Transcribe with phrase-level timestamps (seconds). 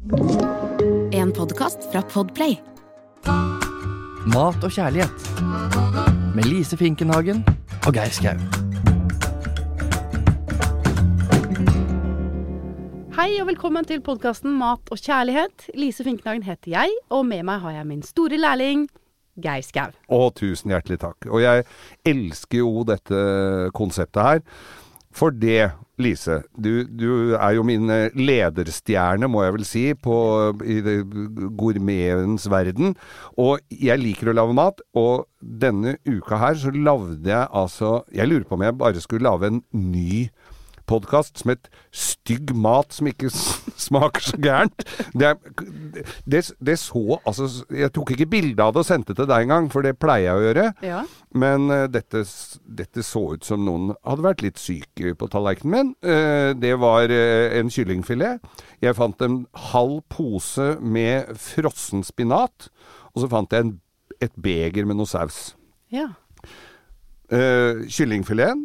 [0.00, 2.54] En podkast fra Podplay.
[4.32, 5.26] Mat og kjærlighet.
[6.32, 7.42] Med Lise Finkenhagen
[7.84, 8.40] og Geir Skau.
[13.18, 15.68] Hei og velkommen til podkasten Mat og kjærlighet.
[15.76, 18.88] Lise Finkenhagen heter jeg, og med meg har jeg min store lærling
[19.36, 19.92] Geir Skau.
[20.08, 21.28] Å, tusen hjertelig takk.
[21.28, 21.68] Og jeg
[22.08, 24.46] elsker jo dette konseptet her.
[25.12, 30.16] For det, Lise, du, du er jo min eh, lederstjerne, må jeg vel si, på,
[30.64, 30.80] i
[31.60, 32.94] gourmetens verden.
[33.40, 38.28] Og jeg liker å lage mat, og denne uka her så lagde jeg altså Jeg
[38.28, 40.26] lurer på om jeg bare skulle lage en ny
[40.90, 43.30] podkast som het 'Stygg mat som ikke
[43.86, 44.84] smaker så gærent'.
[45.14, 45.36] Det,
[46.26, 49.70] det, det så Altså, jeg tok ikke bilde av det og sendte til deg engang,
[49.72, 50.66] for det pleier jeg å gjøre.
[50.82, 51.02] Ja.
[51.34, 52.24] Men uh, dette,
[52.66, 55.92] dette så ut som noen hadde vært litt syke på tallerkenen min.
[56.04, 58.40] Uh, det var uh, en kyllingfilet.
[58.82, 62.70] Jeg fant en halv pose med frossen spinat.
[63.14, 63.76] Og så fant jeg en,
[64.20, 65.54] et beger med noe saus.
[65.90, 66.10] ja.
[67.30, 68.64] Uh, kyllingfileten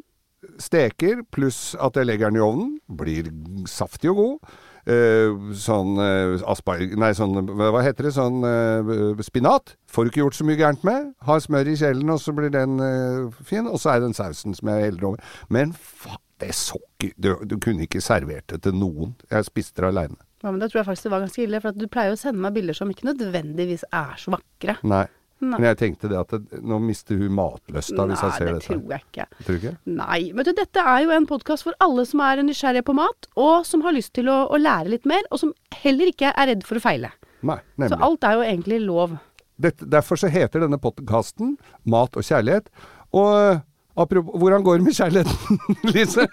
[0.61, 2.71] steker, pluss at jeg legger den i ovnen.
[2.87, 3.29] Blir
[3.69, 4.55] saftig og god.
[4.85, 6.91] Eh, sånn uh, asparg...
[7.01, 8.11] Nei, sånn hva heter det?
[8.13, 9.73] Sånn eh, spinat.
[9.89, 11.09] Får du ikke gjort så mye gærent med.
[11.25, 13.65] Har smør i kjelen, og så blir den eh, fin.
[13.65, 15.33] Og så er den sausen som jeg heller over.
[15.49, 19.15] Men faen, det så ikke du, du kunne ikke servert det til noen.
[19.31, 20.19] Jeg spiste det aleine.
[20.43, 22.17] ja, men da tror jeg faktisk det var ganske ille, for at du pleier jo
[22.17, 24.75] å sende meg bilder som ikke nødvendigvis er så vakre.
[24.85, 25.05] Nei.
[25.43, 25.57] Nei.
[25.59, 28.69] Men jeg tenkte det at det, nå mister hun matlysta hvis jeg ser det dette.
[28.69, 29.25] tror jeg ikke.
[29.41, 29.73] Tror du ikke?
[29.97, 30.19] Nei.
[30.37, 33.67] Vet du, dette er jo en podkast for alle som er nysgjerrige på mat, og
[33.67, 35.51] som har lyst til å, å lære litt mer, og som
[35.83, 37.11] heller ikke er redd for å feile.
[37.45, 37.91] Nei, nemlig.
[37.93, 39.17] Så alt er jo egentlig lov.
[39.61, 41.55] Dette, derfor så heter denne podkasten
[41.87, 42.71] Mat og kjærlighet.
[43.15, 43.59] Og
[43.95, 45.59] apropos Hvordan går det med kjærligheten,
[45.95, 46.25] Lise?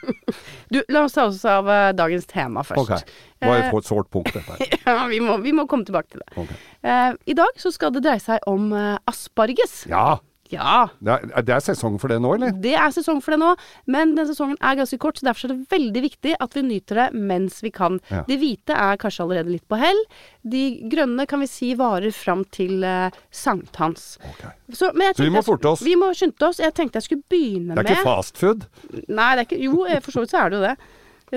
[0.73, 2.83] Du, la oss ta oss av eh, dagens tema først.
[2.83, 3.15] Ok.
[3.43, 4.77] Det var Eh, et sårt punkt, dette her.
[4.87, 6.31] Ja, vi må, vi må komme tilbake til det.
[6.43, 6.53] Ok.
[6.83, 9.83] Eh, I dag så skal det dreie seg om eh, asparges.
[9.91, 10.19] Ja!
[10.53, 12.53] Ja, Det er, det er sesong for det nå, eller?
[12.63, 13.53] det er sesong for det nå,
[13.93, 17.01] men den sesongen er ganske kort, så derfor er det veldig viktig at vi nyter
[17.03, 17.99] det mens vi kan.
[18.13, 18.23] Ja.
[18.29, 20.01] De hvite er kanskje allerede litt på hell.
[20.45, 24.17] De grønne kan vi si varer fram til uh, sankthans.
[24.33, 24.53] Okay.
[24.73, 25.85] Så, Så vi må forte oss.
[25.85, 26.61] Vi må skynde oss.
[26.63, 28.67] Jeg tenkte jeg skulle begynne med Det er med ikke fast food.
[29.09, 30.77] Nei, det er ikke Jo, eh, for så vidt så er det jo det.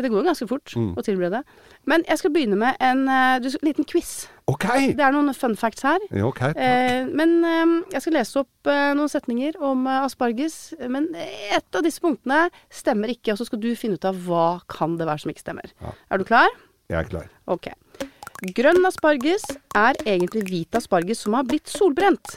[0.04, 0.90] Det går jo ganske fort Mm.
[0.98, 1.40] å tilberede.
[1.88, 4.28] Men jeg skal begynne med en uh, liten quiz.
[4.48, 4.66] Ok!
[4.94, 6.00] Det er noen fun facts her.
[6.12, 6.42] Ja, ok.
[6.54, 10.74] Eh, men eh, jeg skal lese opp eh, noen setninger om eh, asparges.
[10.92, 14.60] Men et av disse punktene stemmer ikke, og så skal du finne ut av hva
[14.70, 15.72] kan det være som ikke stemmer.
[16.12, 16.52] Er du klar?
[16.92, 17.32] Jeg er klar.
[17.48, 17.72] Ok.
[18.54, 22.36] Grønn asparges er egentlig hvit asparges som har blitt solbrent.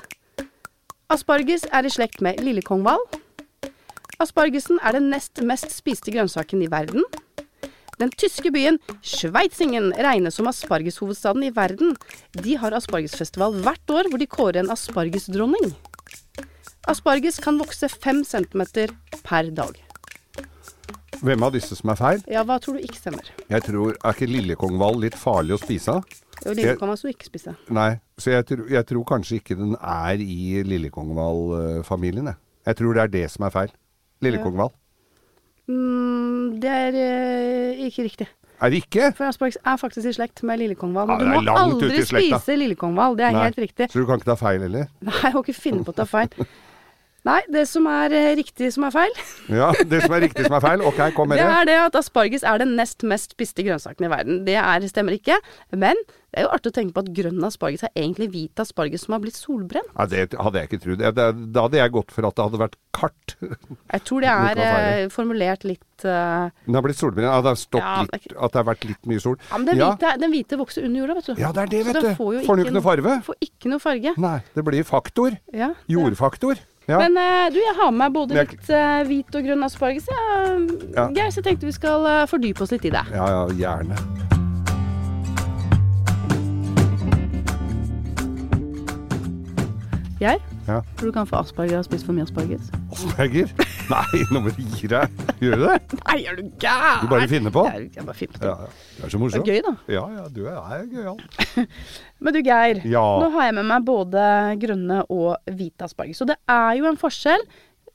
[1.12, 3.02] Asparges er i slekt med lillekonghval.
[4.22, 7.04] Aspargesen er den nest mest spiste grønnsaken i verden.
[7.98, 11.96] Den tyske byen Schweizingen regnes som aspargeshovedstaden i verden.
[12.38, 15.72] De har aspargesfestival hvert år hvor de kårer en aspargesdronning.
[16.88, 18.94] Asparges kan vokse fem centimeter
[19.26, 19.74] per dag.
[21.18, 22.20] Hvem av disse som er feil?
[22.30, 23.26] Ja, hva tror du ikke stemmer?
[23.50, 25.98] Jeg tror, Er ikke lillekongval litt farlig å spise
[26.46, 27.54] jo lille skal man ikke spise.
[27.74, 27.98] Nei.
[28.16, 32.36] Så jeg, tror- jeg tror kanskje ikke den er i lillekongval-familien, jeg.
[32.68, 33.72] Jeg tror det er det som er feil.
[34.22, 34.70] Lillekongval.
[35.68, 38.28] Mm, det er eh, ikke riktig.
[38.58, 39.12] Er det ikke?
[39.14, 41.12] For asparges er faktisk i slekt med lillekongval.
[41.12, 42.40] Ja, det er du må langt aldri slekta.
[42.40, 43.18] spise lillekongval.
[43.18, 43.42] Det er Nei.
[43.46, 43.90] helt riktig.
[43.92, 44.88] Så du kan ikke ta feil heller?
[45.06, 46.32] Nei, jeg må ikke finne på å ta feil.
[47.28, 49.18] Nei, det som er eh, riktig som er feil,
[49.60, 50.84] Ja, det som er riktig som er feil.
[50.88, 51.56] Ok, kom med det det.
[51.58, 54.40] er det at asparges er den nest mest spiste grønnsaken i verden.
[54.48, 55.36] Det er, stemmer ikke.
[55.76, 59.06] Men det er jo artig å tenke på at grønn asparges er egentlig hvit asparges
[59.06, 59.88] som har blitt solbrent.
[59.94, 61.04] Ja, det hadde jeg ikke trodd.
[61.16, 63.34] Da hadde jeg gått for at det hadde vært kart.
[63.94, 66.48] Jeg tror det er eh, formulert litt uh...
[66.66, 67.28] Den har blitt solbrent.
[67.28, 69.36] Ja, det har stått Ja, litt At det har vært litt mye sol.
[69.48, 69.90] Ja, men den Ja.
[69.92, 71.42] hvite, den hvite vokser under jorda, vet du.
[71.44, 72.08] Ja, det er det, vet du.
[72.18, 73.14] Får den jo ikke noe farge?
[73.28, 74.14] Får ikke noe farge.
[74.26, 75.38] Nei, det blir faktor.
[75.54, 76.60] Ja, det- Jordfaktor.
[76.88, 76.98] Ja.
[77.04, 80.06] Men uh, du, jeg har med meg både jeg- litt uh, hvit og grønn asparges.
[80.08, 80.46] Ja.
[80.96, 81.04] Ja.
[81.12, 83.04] Geir, så jeg tenkte vi skal uh, fordype oss litt i det.
[83.12, 83.98] ja, ja, gjerne.
[90.20, 90.82] Geir, Ja.
[90.98, 92.66] For du kan få asperger av å spise for mye asparges?
[92.92, 93.52] Asperger?
[93.92, 95.22] Nei, nå må du gi deg.
[95.40, 96.00] Gjør du det?
[96.02, 96.98] Nei, er du gæren?
[97.00, 97.62] Du bare finner på?
[97.72, 98.50] Jeg, jeg bare finner på.
[98.50, 98.74] Ja, ja.
[98.98, 99.72] Det er så Det er gøy, da.
[99.94, 101.22] Ja, ja, du er gøyal.
[102.22, 102.82] Men du, Geir.
[102.84, 103.06] Ja.
[103.22, 104.26] Nå har jeg med meg både
[104.60, 106.20] grønne og hvite asparges.
[106.20, 107.46] Så det er jo en forskjell.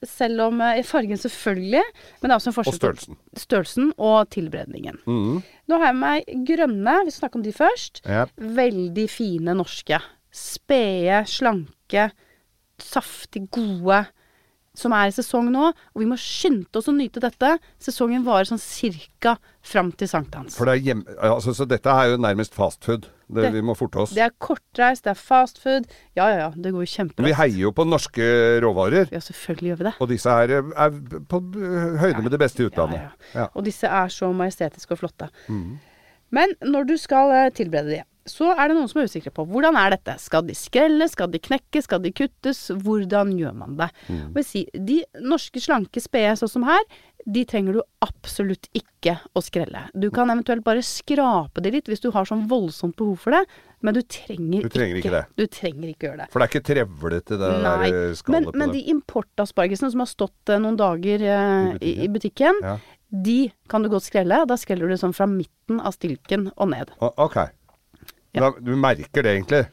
[0.04, 1.80] Selv om eh, fargen selvfølgelig,
[2.20, 2.74] men det er også en forskjell.
[2.76, 3.18] Og størrelsen.
[3.40, 4.98] størrelsen og tilberedningen.
[5.08, 5.38] Mhm.
[5.72, 8.02] Nå har jeg med meg grønne, vi skal snakke om de først.
[8.04, 8.34] Yep.
[8.58, 10.02] Veldig fine norske.
[10.36, 12.10] Spede, slanke,
[12.86, 14.04] saftig gode.
[14.74, 15.68] Som er i sesong nå.
[15.94, 17.52] Og vi må skynde oss å nyte dette.
[17.78, 20.56] Sesongen varer sånn cirka fram til sankthans.
[20.58, 21.04] For det er hjem...
[21.22, 23.06] Altså, så dette er jo nærmest fast food.
[23.30, 24.16] Det, Det- vi må forte oss.
[24.18, 25.86] Det er kortreist, det er fast food.
[26.18, 28.26] Ja ja ja, det går jo Vi heier jo på norske
[28.66, 29.14] råvarer.
[29.14, 29.94] Ja, selvfølgelig gjør vi det.
[30.02, 30.98] Og disse her er
[31.30, 31.42] på
[32.02, 32.98] høyde med det beste i utlandet.
[33.06, 33.48] Ja, Ja.
[33.54, 35.30] Og disse er så majestetiske og flotte.
[35.48, 35.78] Mm.
[36.34, 39.44] Men når du skal eh, tilberede de, så er det noen som er usikre på
[39.50, 40.14] hvordan er dette.
[40.24, 42.70] Skal de skrelle, skal de knekke, skal de kuttes?
[42.84, 43.90] Hvordan gjør man det?
[44.08, 44.38] Mm.
[44.48, 46.86] Si, de norske slanke spede sånn som her,
[47.24, 49.86] de trenger du absolutt ikke å skrelle.
[49.96, 53.44] Du kan eventuelt bare skrape de litt hvis du har sånn voldsomt behov for det,
[53.84, 55.24] men du trenger, Du trenger ikke det.
[55.40, 56.28] Du trenger ikke gjøre det.
[56.34, 58.80] For det er ikke trevlete, det Nei, der men, på men det.
[58.82, 62.78] de importaspargesene som har stått eh, noen dager eh, i, i butikken, Ja.
[63.12, 63.40] de
[63.72, 64.44] kan du godt skrelle.
[64.50, 66.92] Da skreller du sånn fra midten av stilken og ned.
[67.00, 67.40] Å, Ok.
[68.34, 69.64] Da, du merker det egentlig?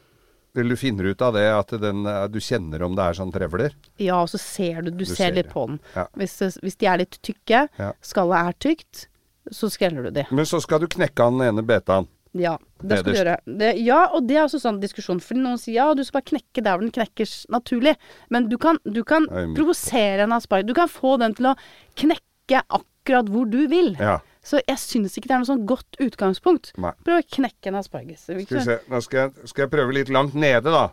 [0.53, 3.31] Vil du finner ut av det at den, eh, du kjenner om det er sånn
[3.31, 3.71] trevler?
[4.03, 5.53] Ja, og så ser du, du, Du ser ser litt det.
[5.53, 5.79] på den.
[5.95, 6.07] Ja.
[6.19, 7.93] Hvis, hvis de er litt tykke, Ja.
[8.03, 9.05] skallet er tykt,
[9.49, 10.25] så skreller du de.
[10.29, 12.07] Men så skal du knekke den ene betaen.
[12.33, 13.37] Ja, det skal du gjøre.
[13.59, 15.19] Det, ja, og det er også sånn diskusjon.
[15.19, 17.95] Fordi noen sier ja, du skal bare knekke der hvor den knekkes naturlig.
[18.29, 20.67] Men du kan, du kan er provosere en asparges.
[20.69, 21.55] Du kan få den til å
[21.99, 23.95] knekke akkurat hvor du vil.
[23.99, 24.19] Ja.
[24.43, 26.71] Så jeg syns ikke det er noe sånn godt utgangspunkt.
[26.81, 26.91] Nei.
[27.05, 28.23] Prøv å knekke en asparges.
[28.25, 28.79] Skal vi se.
[28.89, 30.87] Nå skal jeg, skal jeg prøve litt langt nede, da.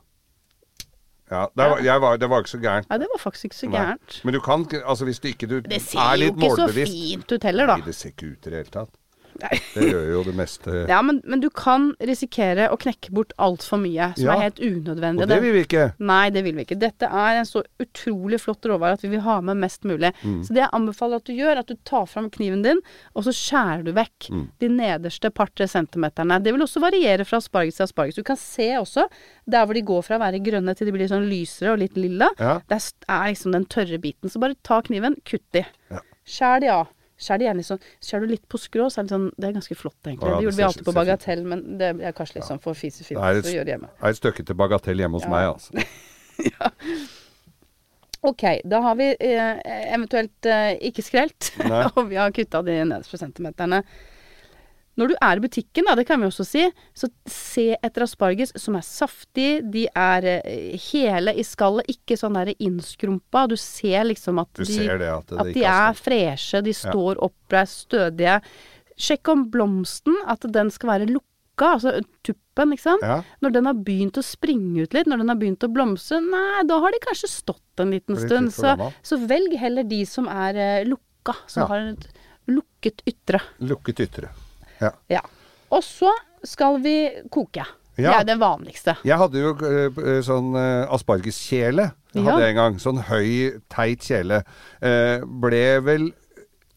[1.31, 2.87] Ja, der, var- jeg var, det var ikke så gærent.
[2.89, 3.97] Nei, det var faktisk ikke så Nei.
[4.25, 6.69] Men du kan Altså hvis du ikke du Det er ser jo ikke ikke så
[6.93, 7.77] fint ut heller, da.
[7.77, 8.95] Nei, det ser ikke ut i det hele tatt.
[9.39, 9.59] Nei.
[9.75, 10.73] Det gjør jo det meste.
[10.91, 14.35] Ja, men, men du kan risikere å knekke bort altfor mye, som Ja.
[14.35, 15.23] er helt unødvendig.
[15.23, 15.85] Og det vil vi ikke.
[16.03, 16.79] Nei, det vil vi ikke.
[16.83, 20.11] Dette er en så utrolig flott råvare at vi vil ha med mest mulig.
[20.25, 20.41] Mm.
[20.43, 22.81] Så det jeg anbefaler at du gjør, at du tar fram kniven din,
[23.15, 24.43] og så skjærer du vekk Mm.
[24.61, 26.43] de nederste par-tre centimeterne.
[26.43, 28.19] Det vil også variere fra asparges til asparges.
[28.19, 29.07] Du kan se også
[29.47, 31.95] der hvor de går fra å være grønne til de blir sånn lysere og litt
[31.97, 32.29] lilla.
[32.39, 32.59] Ja.
[32.69, 34.29] Det er liksom den tørre biten.
[34.29, 35.63] Så bare ta kniven, kutt de.
[35.91, 36.03] Ja.
[36.29, 36.89] Skjær de av.
[37.19, 39.55] Skjær det gjerne sånn Skjær du litt på skrå, så er det sånn Det er
[39.57, 40.29] ganske flott, egentlig.
[40.31, 43.19] Ja, det gjorde vi alltid på Bagatell, men det er kanskje litt sånn for fisefint
[43.19, 43.91] er å gjøre hjemme.
[43.99, 45.33] Det er et stykke til bagatell hjemme hos Ja.
[45.35, 45.73] meg, altså.
[48.21, 49.59] Ok, da har vi eh,
[49.95, 51.53] eventuelt eh, ikke skrelt,
[51.97, 53.85] og vi har kutta de nederste centimeterne.
[54.99, 56.65] Når du er i butikken, da, det kan vi også si,
[56.97, 62.35] så se etter asparges som er saftig, de er eh, hele i skallet, ikke sånn
[62.35, 63.45] der innskrumpa.
[63.51, 67.21] Du ser liksom at de, det at det at de er er freshe, de står
[67.23, 68.41] oppreist, stødige.
[68.99, 71.93] Sjekk om blomsten, at den skal være lukka, altså
[72.27, 73.05] tuppen, sant.
[73.07, 73.21] Ja.
[73.45, 76.65] Når den har begynt å springe ut litt, når den har begynt å blomstre, nei,
[76.67, 78.51] da har de kanskje stått en liten stund.
[78.55, 78.75] Så,
[79.07, 81.71] så velg heller de som er eh, lukka, som Ja.
[81.71, 82.11] har et
[82.51, 83.39] lukket ytre.
[83.63, 84.35] Lukket ytre.
[84.81, 84.93] Ja.
[85.13, 85.25] Ja.
[85.75, 86.13] Og så
[86.47, 86.97] skal vi
[87.35, 87.67] koke.
[87.99, 88.95] Det er det vanligste.
[89.07, 91.89] Jeg hadde jo eh, sånn eh, aspargeskjele.
[92.15, 92.79] Hadde jeg en gang.
[92.83, 94.45] Sånn høy, teit kjele.
[94.79, 96.07] Eh, ble vel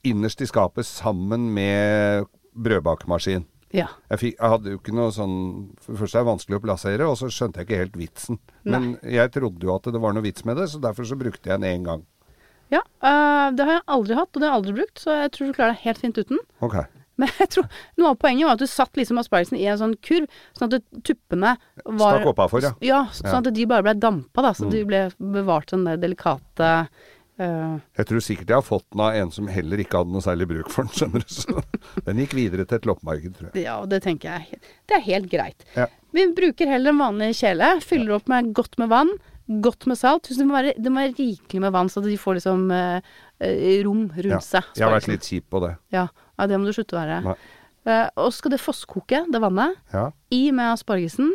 [0.07, 2.25] innerst i skapet sammen med
[2.57, 3.45] brødbakemaskin.
[3.71, 3.88] Ja.
[4.09, 5.36] Jeg, fikk, jeg hadde jo ikke noe sånn
[5.80, 8.39] For det første er det vanskelig å plassere, og så skjønte jeg ikke helt vitsen.
[8.68, 11.47] Men jeg trodde jo at det var noe vits med det, så derfor så brukte
[11.54, 12.04] jeg den én gang.
[12.74, 15.31] ja øh, det har jeg aldri hatt, og det har jeg aldri brukt, så jeg
[15.36, 16.44] tror du klarer deg helt fint uten.
[16.59, 16.75] Ok.
[17.21, 17.69] Men jeg tror
[18.01, 20.27] noe av poenget var at du satt liksom aspargesen i en sånn kurv,
[20.57, 21.53] sånn at tuppene
[21.85, 22.73] var Stakk oppafor, ja.
[22.85, 24.53] Ja, sånn at de bare ble dampa, da.
[24.57, 24.71] Så Mm.
[24.75, 25.01] de ble
[25.39, 26.69] bevart den der delikate
[27.41, 27.79] uh...
[27.97, 30.47] Jeg tror sikkert jeg har fått den av en som heller ikke hadde noe særlig
[30.51, 31.31] bruk for den, skjønner du.
[31.33, 33.63] Så den gikk videre til et loppemarked, tror jeg.
[33.65, 35.65] Ja, det tenker jeg Det er helt greit.
[35.77, 35.88] Ja.
[36.13, 37.75] Vi bruker heller en vanlig kjele.
[37.85, 39.13] Fyller opp med godt med vann.
[39.63, 40.30] Godt med salt.
[40.30, 43.01] Det må være, det må være rikelig med vann, så de får liksom eh,
[43.42, 44.40] eh, rom rundt Ja.
[44.44, 44.63] seg.
[44.78, 45.73] Jeg har vært litt kjip på det.
[45.95, 46.06] Ja.
[46.42, 47.38] Ja, det må du slutte å være.
[47.86, 49.78] Eh, og så skal det fosskoke, det vannet.
[49.94, 50.10] Ja.
[50.33, 51.31] I med aspargesen.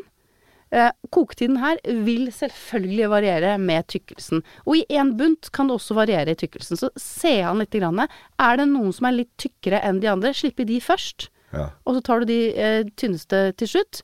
[0.75, 4.43] Eh, koketiden her vil selvfølgelig variere med tykkelsen.
[4.67, 6.79] Og i én bunt kan det også variere i tykkelsen.
[6.81, 7.75] Så se an litt.
[7.77, 8.03] Grann.
[8.03, 11.29] Er det noen som er litt tykkere enn de andre, slipp i de først.
[11.53, 11.71] ja.
[11.87, 14.03] Og så tar du de eh, tynneste til slutt.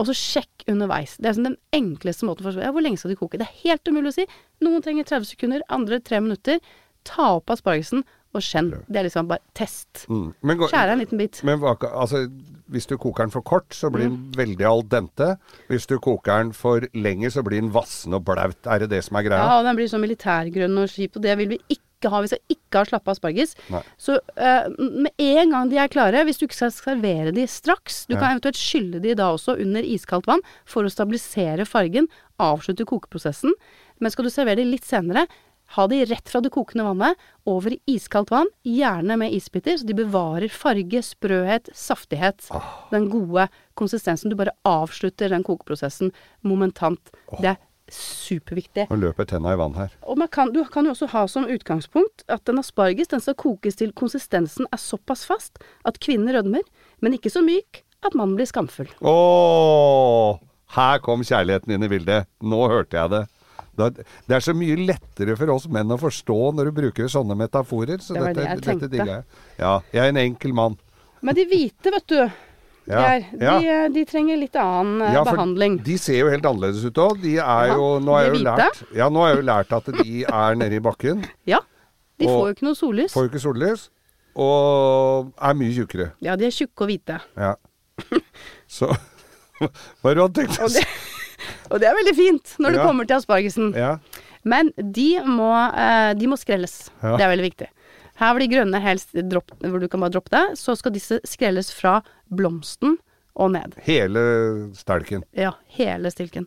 [0.00, 1.16] Og så sjekk underveis.
[1.20, 3.38] Det er sånn den enkleste måten å ja, Hvor lenge skal de koke?
[3.38, 4.26] Det er helt umulig å si.
[4.64, 6.58] Noen trenger 30 sekunder, andre 3 minutter.
[7.06, 8.70] Ta opp aspargesen og skjenn.
[8.88, 10.06] Det er liksom bare test.
[10.08, 10.32] Mm.
[10.42, 11.40] Skjære en liten bit.
[11.44, 12.26] men altså,
[12.72, 14.32] hvis du koker den for kort, så blir den Mm.
[14.36, 15.36] veldig al dente.
[15.68, 18.56] Hvis du koker den for lenge, så blir den vassen og blaut.
[18.66, 19.38] Er det det som er greia?
[19.44, 22.20] Ja, og den blir sånn militærgrønn og kjip, og det vil vi ikke ha.
[22.22, 23.54] Vi skal ikke ha slappe asparges.
[23.70, 23.82] Nei.
[23.98, 28.06] Så uh, med en gang de er klare, hvis du ikke skal servere de straks
[28.08, 28.20] Du Ja.
[28.20, 32.08] kan eventuelt skylle de da også under iskaldt vann for å stabilisere fargen,
[32.40, 33.52] avslutte kokeprosessen.
[34.00, 35.26] Men skal du servere de litt senere,
[35.76, 39.88] ha de rett fra det kokende vannet over i iskaldt vann, gjerne med isbiter, så
[39.88, 42.44] de bevarer farge, sprøhet, saftighet.
[42.52, 42.70] Oh.
[42.92, 43.48] Den gode
[43.78, 44.32] konsistensen.
[44.32, 46.12] Du bare avslutter den kokeprosessen
[46.44, 47.12] momentant.
[47.38, 47.60] Det er
[47.92, 48.86] superviktig.
[48.90, 49.92] Nå løper tenna i vann her.
[50.08, 53.36] Og man kan, du kan jo også ha som utgangspunkt at en asparges den skal
[53.40, 56.64] kokes til konsistensen er såpass fast at kvinnen rødmer,
[57.00, 58.90] men ikke så myk at mannen blir skamfull.
[59.00, 60.40] Åh,
[60.76, 62.28] her kom kjærligheten inn i bildet.
[62.40, 63.22] Nå hørte jeg det.
[63.76, 68.02] Det er så mye lettere for oss menn å forstå når du bruker sånne metaforer.
[68.04, 68.88] Så Det var dette, det jeg tenkte.
[68.92, 69.24] Dette jeg.
[69.58, 70.76] Ja, jeg er en enkel mann.
[71.22, 72.18] Men de hvite, vet du,
[72.90, 73.02] Ja,
[73.38, 73.58] ja.
[73.60, 75.76] de, eh, de trenger litt annen eh, Ja, behandling.
[75.86, 77.20] De ser jo helt annerledes ut òg.
[77.22, 79.90] De er jo Nå har jeg jo lært Ja, nå har jeg jo lært at
[80.00, 81.22] de er nede i bakken.
[81.46, 81.60] Ja.
[82.18, 83.14] De får jo ikke noe sollys.
[83.14, 83.86] Får jo ikke sollys.
[84.34, 86.10] Og er mye tjukkere.
[86.24, 87.20] Ja, de er tjukke og hvite.
[87.38, 87.54] Ja.
[88.66, 88.90] Så
[89.62, 90.82] Hva er det du hadde tenkt å si?
[91.70, 92.86] Og det er veldig fint når det Ja.
[92.86, 93.72] kommer til aspargesen.
[93.74, 93.98] Ja.
[94.44, 96.90] Men de må, eh, de må skrelles.
[97.02, 97.16] Ja.
[97.16, 97.68] Det er veldig viktig.
[98.20, 101.20] Her hvor de grønne helst dropp, hvor du kan bare droppe det, så skal disse
[101.24, 102.98] skrelles fra blomsten
[103.34, 103.74] og ned.
[103.86, 105.22] Hele stelken.
[105.32, 106.46] Ja, hele stilken.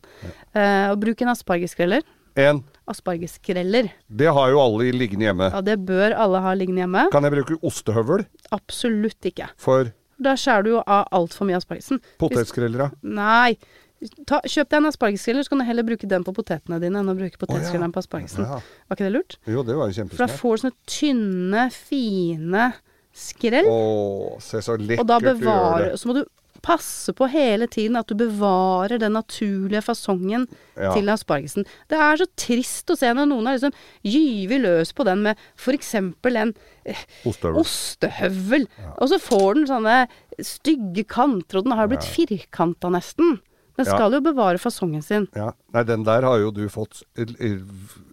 [0.55, 2.03] Uh, og bruk en aspargeskreller.
[2.37, 2.63] En.
[2.87, 3.89] Aspargeskreller.
[4.11, 5.49] Det har jo alle liggende hjemme.
[5.53, 7.05] Ja, det bør alle ha liggende hjemme.
[7.13, 8.25] Kan jeg bruke ostehøvel
[8.55, 9.49] Absolutt ikke.
[9.57, 11.99] for Da skjærer du jo av altfor mye aspargesen.
[12.21, 12.91] Potetskreller, potetskrellere?
[13.03, 13.57] Nei.
[14.27, 17.09] Ta, kjøp deg en aspargeskreller, så kan du heller bruke den på potetene dine enn
[17.09, 18.43] å bruke potetskrelleren på aspargesen.
[18.45, 18.59] Ja.
[18.89, 19.37] Var ikke det lurt?
[19.49, 22.65] Jo, det var jo For da får du sånne tynne, fine
[23.15, 23.69] skrell.
[23.71, 25.93] Å, se så lekkert du gjør det.
[26.01, 26.25] Så må du
[26.65, 30.91] passe på hele tiden at du bevarer den naturlige fasongen Ja.
[30.95, 31.65] til aspargesen.
[31.87, 35.37] Det er så trist å se når noen har liksom gyver løs på den med
[35.55, 35.93] f.eks.
[35.95, 36.53] en
[37.25, 37.59] Ostehøvel.
[37.61, 38.67] ostehøvel,
[38.99, 39.97] og så får den sånne
[40.41, 42.11] stygge kanter, og den har blitt blitt
[42.41, 43.39] firkanta nesten.
[43.77, 43.91] Den Ja.
[43.97, 45.27] skal jo bevare fasongen sin.
[45.35, 45.51] Ja.
[45.73, 47.57] Nei, den der har jo du fått eh, eh,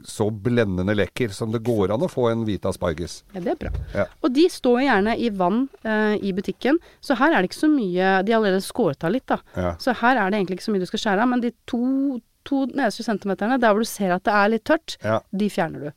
[0.05, 3.23] så blendende lekker som det går an å få en hvit asparges.
[3.35, 3.71] Ja, det er bra.
[3.95, 4.07] Ja.
[4.25, 7.61] Og de står jo gjerne i vann eh, i butikken, så her er det ikke
[7.63, 9.39] så mye De har allerede skåret av litt, da.
[9.57, 9.77] Ja.
[9.79, 11.83] Så her er det egentlig ikke så mye du skal skjære av, men de to,
[12.45, 15.21] to nederste centimeterne, der hvor du ser at det er litt tørt, Ja.
[15.31, 15.93] de fjerner du.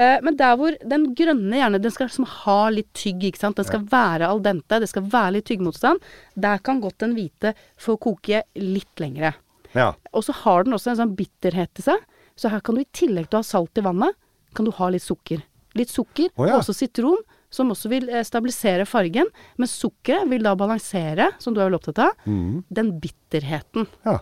[0.00, 3.56] Eh, men der hvor den grønne gjerne, den skal liksom ha litt tygg, ikke sant.
[3.60, 6.00] Den skal være al dente, det skal være litt tyggemotstand.
[6.34, 9.34] Der kan godt den hvite få koke litt lengre.
[9.74, 9.92] ja.
[10.12, 12.08] Og så har den også en sånn bitterhet til seg.
[12.36, 14.16] Så her kan du i tillegg til å ha salt i vannet,
[14.56, 15.42] kan du ha litt sukker.
[15.76, 16.54] Litt sukker, oh, ja.
[16.56, 17.20] og også sitron,
[17.52, 19.28] som også vil eh, stabilisere fargen.
[19.60, 22.64] Men sukkeret vil da balansere, som du er vel opptatt av, mm.
[22.68, 23.86] den bitterheten.
[24.08, 24.20] ja.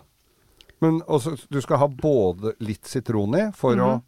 [0.81, 3.83] Men også, du skal ha både litt sitron i for Mhm.
[3.85, 4.01] å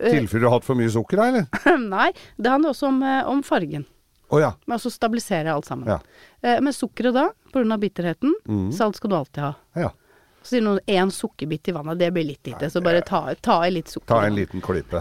[0.00, 1.78] tilfelle du har hatt for mye sukker, da, eller?
[1.96, 3.86] Nei, det handler også om, eh, om fargen.
[4.28, 4.52] Oh, ja.
[4.66, 5.88] Men også stabilisere alt sammen.
[5.88, 6.00] Ja.
[6.42, 7.78] Eh, men sukkeret da, pga.
[7.78, 8.70] bitterheten, mm.
[8.74, 9.54] salt skal du alltid ha.
[9.86, 9.92] ja.
[10.46, 12.68] Så sier noen én sukkerbit i vannet, det blir litt lite.
[12.70, 14.12] Så bare ta, ta i litt sukker.
[14.12, 15.00] Ta en liten klype.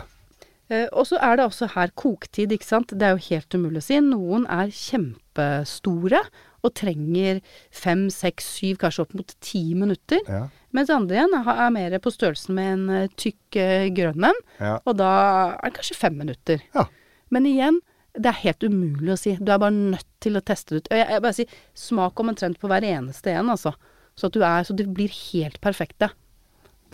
[0.73, 2.93] Eh, og så er det også her koketid, ikke sant.
[2.97, 3.99] Det er jo helt umulig å si.
[4.01, 6.23] Noen er kjempestore
[6.65, 10.23] og trenger fem, seks, syv, kanskje opp mot ti minutter.
[10.25, 10.47] Ja.
[10.75, 14.39] Mens andre igjen er, er mer på størrelsen med en eh, tykk eh, grønn en.
[14.59, 14.77] Ja.
[14.83, 15.11] Og da
[15.55, 16.63] er det kanskje fem minutter.
[16.75, 16.87] Ja.
[17.33, 17.79] Men igjen,
[18.15, 19.35] det er helt umulig å si.
[19.39, 20.93] Du er bare nødt til å teste det ut.
[20.93, 23.75] Jeg, jeg bare sier smak omtrent på hver eneste en, altså.
[24.15, 26.11] Så at du er, så det blir helt perfekte.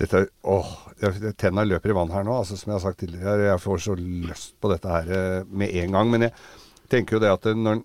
[0.02, 0.70] Dette, åh,
[1.38, 3.52] tenna løper i vann her nå, altså, som jeg har sagt tidligere.
[3.52, 6.14] Jeg får så lyst på dette her eh, med en gang.
[6.14, 6.36] Men jeg
[6.90, 7.84] tenker jo det at når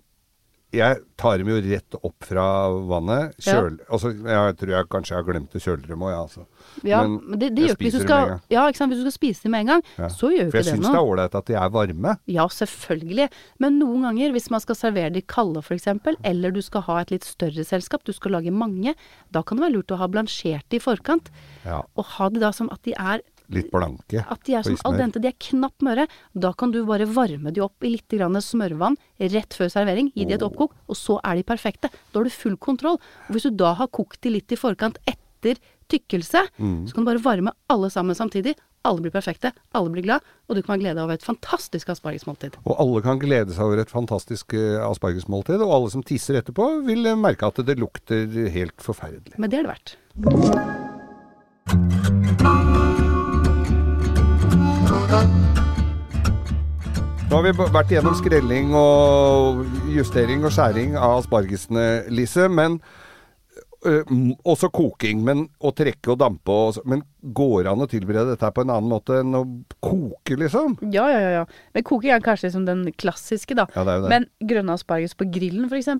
[0.75, 2.43] Jeg tar dem jo rett opp fra
[2.89, 3.37] vannet.
[3.47, 3.61] Ja.
[3.87, 6.43] Altså, jeg tror jeg kanskje jeg har glemt å kjøle dem òg, jeg, altså.
[6.83, 8.41] Ja, Men men, det, det jeg Spiser skal, dem med en gang.
[8.51, 8.91] Ja, ikke sant.
[8.91, 10.09] Hvis du skal spise dem med en gang, Ja.
[10.11, 10.91] så gjør jo For jeg ikke det syns noe.
[10.91, 12.15] det er ålreit at de er varme.
[12.35, 13.29] Ja, selvfølgelig.
[13.63, 15.87] Men noen ganger, hvis man skal servere de kalde f.eks.,
[16.27, 18.93] eller du skal ha et litt større selskap, du skal lage mange,
[19.31, 21.31] da kan det være lurt å ha blansjert de i forkant.
[21.63, 21.79] Ja.
[21.95, 24.25] Og ha de da som at de er, Litt blanke.
[24.29, 26.07] at de er som al dente, de er knapt møre.
[26.35, 30.11] Da kan du bare varme de opp i litt grann smørvann rett før servering.
[30.15, 31.89] Gi de et oppkok, og så er de perfekte.
[32.11, 32.97] Da har du full kontroll.
[33.27, 35.55] Og hvis du da har kokt de litt i forkant etter
[35.87, 36.87] tykkelse, Mm.
[36.87, 38.55] så kan du bare varme alle sammen samtidig.
[38.85, 42.55] Alle blir perfekte, alle blir glad, og du kan ha glede av et fantastisk aspargesmåltid.
[42.65, 45.59] Og alle kan glede seg over et fantastisk eh, aspargesmåltid.
[45.59, 49.35] Og alle som tisser etterpå, vil eh, merke at det lukter helt forferdelig.
[49.37, 49.97] Men det er det verdt.
[57.27, 62.45] Nå har vi vært igjennom skrelling og justering og skjæring av aspargesene, Lise.
[62.47, 62.77] Men
[63.83, 64.13] øh,
[64.47, 65.25] også koking.
[65.27, 68.71] Men å trekke og dampe og Men går det an å tilberede dette på en
[68.71, 69.43] annen måte enn å
[69.83, 70.77] koke, liksom?
[70.87, 71.33] Ja, ja, ja.
[71.41, 71.43] ja.
[71.75, 73.67] Men koking er kanskje liksom den klassiske, da.
[73.75, 74.13] Ja, det er jo det.
[74.15, 75.91] Men grønne asparges på grillen, f.eks.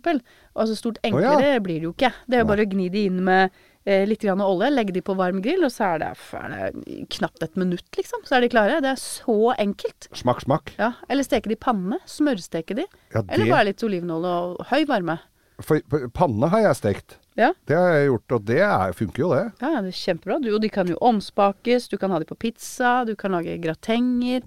[0.55, 1.11] Altså stort ja.
[1.11, 2.13] enklere blir det jo ikke.
[2.23, 3.65] Det er jo bare å gni de inn med
[4.09, 7.43] litt grann olje, legge de på varm grill, og så er det, er det knapt
[7.45, 8.25] et minutt, liksom.
[8.27, 8.81] Så er de klare.
[8.83, 10.09] Det er så enkelt.
[10.17, 10.73] Smak, smak.
[10.79, 10.91] Ja.
[11.07, 11.99] Eller steke de i panne.
[12.09, 12.85] Smørsteke de.
[13.15, 15.17] Ja, Eller bare litt olivenolje og høy varme.
[15.63, 17.15] For, for panne har jeg stekt.
[17.37, 17.51] Ja.
[17.69, 19.43] Det har jeg gjort, og det er, funker jo, det.
[19.61, 20.39] Ja, ja, det er kjempebra.
[20.43, 23.55] Du, og de kan jo omspakes, du kan ha de på pizza, du kan lage
[23.63, 24.43] gratenger.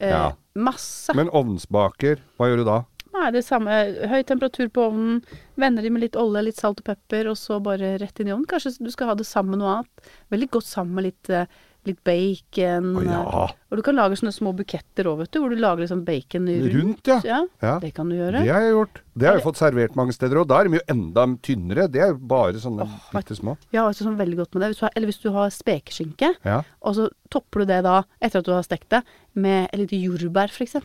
[0.00, 0.32] Eh, Ja.
[0.54, 1.10] Masse.
[1.18, 2.74] Men ovnsbaker, hva gjør du da?
[3.14, 3.70] Er det samme
[4.10, 5.20] høy temperatur på ovnen,
[5.60, 8.34] vender de med litt olje, litt salt og pepper, og så bare rett inn i
[8.34, 8.48] ovnen.
[8.50, 10.10] Kanskje du skal ha det sammen med noe annet.
[10.34, 11.46] Veldig godt sammen med litt, eh,
[11.86, 12.90] litt bacon.
[12.96, 13.20] Å ja.
[13.22, 16.02] eh, Og du kan lage sånne små buketter òg, vet du, hvor du lager liksom
[16.04, 16.74] bacon rundt.
[16.74, 17.20] Rundt, ja.
[17.24, 17.78] Ja, Ja.
[17.78, 18.42] det kan du gjøre.
[18.42, 19.00] Det har jeg gjort.
[19.16, 21.88] Det har jeg fått servert mange steder, og da er de jo enda tynnere.
[21.90, 23.56] Det er jo bare sånne bitte små.
[23.70, 24.72] Ja, altså sånn veldig godt med det.
[24.74, 26.62] Hvis har, eller hvis du har spekeskinke, Ja.
[26.82, 29.04] og så topper du det da, etter at du har stekt det,
[29.34, 30.76] med et lite jordbær f.eks.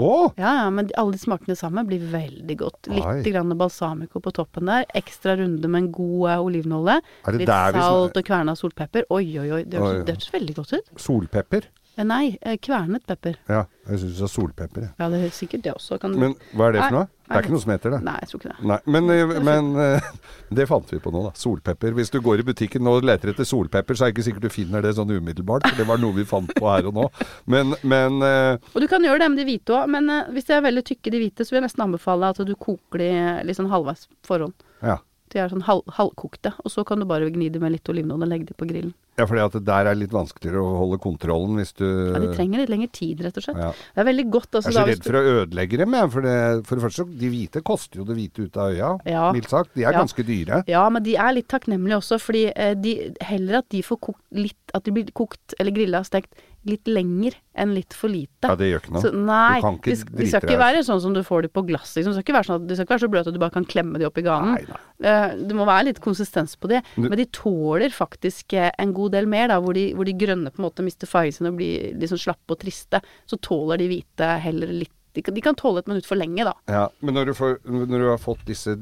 [0.00, 0.14] Å!
[0.40, 2.90] Ja, ja, men alle de smakene sammen blir veldig godt.
[2.92, 3.20] Litt Oi.
[3.26, 4.86] grann balsamico på toppen der.
[4.98, 7.00] Ekstra runde med en god eh, olivenolje.
[7.36, 9.08] Litt vi salt og kverna solpepper.
[9.12, 9.62] Oi, oi, oi.
[9.68, 10.94] Det høres veldig godt ut.
[11.00, 11.68] Solpepper?
[11.98, 13.34] Eh, Nei, eh, kvernet pepper.
[13.50, 14.90] Ja, jeg syns du sa solpepper.
[14.98, 15.98] Ja, det er sikkert det også.
[16.00, 17.08] Kan Men hva er det for Nei, noe?
[17.30, 17.98] Det er ikke noe som heter det.
[18.06, 18.68] Nei, jeg tror ikke det.
[18.70, 19.68] Nei, men, eh, men
[20.60, 21.32] det fant vi på nå, da.
[21.38, 21.92] Solpepper.
[21.98, 24.54] Hvis du går i butikken og leter etter solpepper, så er det ikke sikkert du
[24.54, 27.06] finner det sånn umiddelbart, for det var noe vi fant på her og nå.
[27.50, 30.66] Men, men Og du kan gjøre det med de hvite òg, men hvis de er
[30.66, 33.12] veldig tykke, de hvite, så vil jeg nesten anbefale at du koker de
[33.50, 34.54] litt sånn halvveis forhånd.
[34.82, 34.98] ja.
[35.30, 38.26] De er sånn halv, halvkokte, og så kan du bare gni dem med litt olivenolje
[38.26, 38.90] og legge dem på grillen.
[39.18, 42.62] Ja, for det der er litt vanskeligere å holde kontrollen hvis du Ja, De trenger
[42.62, 43.58] litt lengre tid, rett og slett.
[43.60, 43.70] Ja.
[43.94, 44.50] Det er veldig godt.
[44.54, 46.10] Altså, Jeg er så redd for å ødelegge dem, jeg.
[46.14, 46.36] For, det,
[46.68, 49.32] for det første, de hvite koster jo det hvite ut av øya, Ja.
[49.36, 49.74] mildt sagt.
[49.74, 49.98] De er Ja.
[49.98, 50.62] ganske dyre.
[50.66, 54.22] Ja, men de er litt takknemlige også, fordi eh, de, heller at de får kokt
[54.32, 56.30] litt At de blir kokt eller grilla og stekt
[56.68, 58.44] litt lenger enn litt for lite.
[58.46, 59.02] Ja, det gjør ikke noe.
[59.02, 61.96] Så, nei, ikke de, de skal ikke være sånn som du får de på glass.
[61.96, 62.12] Liksom.
[62.12, 63.50] De, skal ikke være sånn at, de skal ikke være så bløte at du bare
[63.56, 64.52] kan klemme de opp i ganen.
[64.54, 65.10] Nei, nei.
[65.10, 66.84] Eh, det må være litt konsistens på det.
[67.00, 70.52] Men de tåler faktisk eh, en god del mer, da, hvor de, hvor de grønne
[70.52, 73.00] på en måte mister fargen sin og blir sånn slappe og triste.
[73.30, 76.44] Så tåler de hvite heller litt de kan, de kan tåle et minutt for lenge,
[76.46, 76.52] da.
[76.70, 78.76] Ja, men når du, får, når du har fått disse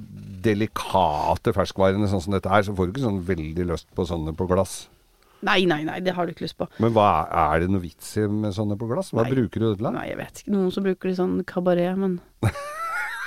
[0.44, 4.34] delikate ferskvarene sånn som dette her, så får du ikke sånn veldig lyst på sånne
[4.36, 4.82] på glass.
[5.46, 6.66] Nei, nei, nei, det har du ikke lyst på.
[6.82, 9.12] Men hva er, er det noe vits i med sånne på glass?
[9.14, 9.32] Hva Nei.
[9.36, 9.88] bruker du det til?
[9.94, 10.52] Nei, jeg vet ikke.
[10.52, 12.18] Noen som bruker de sånn kabaret, men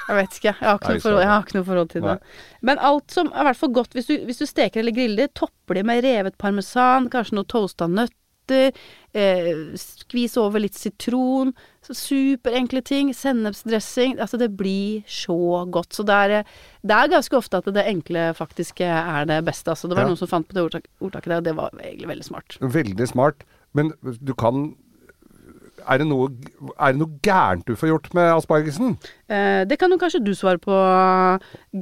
[0.07, 0.53] Jeg vet ikke.
[0.53, 2.15] Jeg har ikke, Nei, noe, forhold, har ikke noe forhold til det.
[2.61, 5.27] Men alt som er i hvert fall godt hvis du, hvis du steker eller griller,
[5.37, 8.73] topper de med revet parmesan, kanskje noe toasta nøtter,
[9.15, 11.53] eh, skvis over litt sitron.
[11.87, 13.13] Superenkle ting.
[13.15, 14.17] Sennepsdressing.
[14.19, 15.37] Altså, det blir så
[15.71, 15.93] godt.
[15.95, 16.43] Så det er,
[16.83, 19.71] det er ganske ofte at det enkle faktisk er det beste.
[19.71, 20.11] Altså, det var Ja.
[20.11, 22.57] noen som fant på det ordtak, ordtaket der, og det var egentlig veldig smart.
[22.59, 23.43] Veldig smart.
[23.73, 24.75] Men du kan
[25.87, 26.29] er det, noe,
[26.77, 28.97] er det noe gærent du får gjort med aspargesen?
[29.31, 30.75] Eh, det kan jo kanskje du svare på,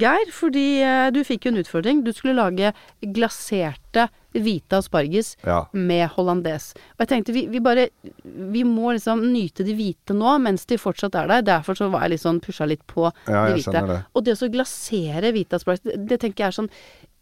[0.00, 0.30] Geir.
[0.34, 2.02] Fordi eh, du fikk jo en utfordring.
[2.06, 5.64] Du skulle lage glaserte hvite asparges Ja.
[5.74, 6.68] med hollandes.
[6.94, 7.88] Og jeg tenkte vi, vi bare
[8.22, 11.42] Vi må liksom nyte de hvite nå mens de fortsatt er der.
[11.42, 13.72] Derfor så var jeg litt sånn pusha litt på Ja, de hvite.
[13.88, 13.98] det.
[14.14, 16.70] Og det å glasere hvite asparges, det, det tenker jeg er sånn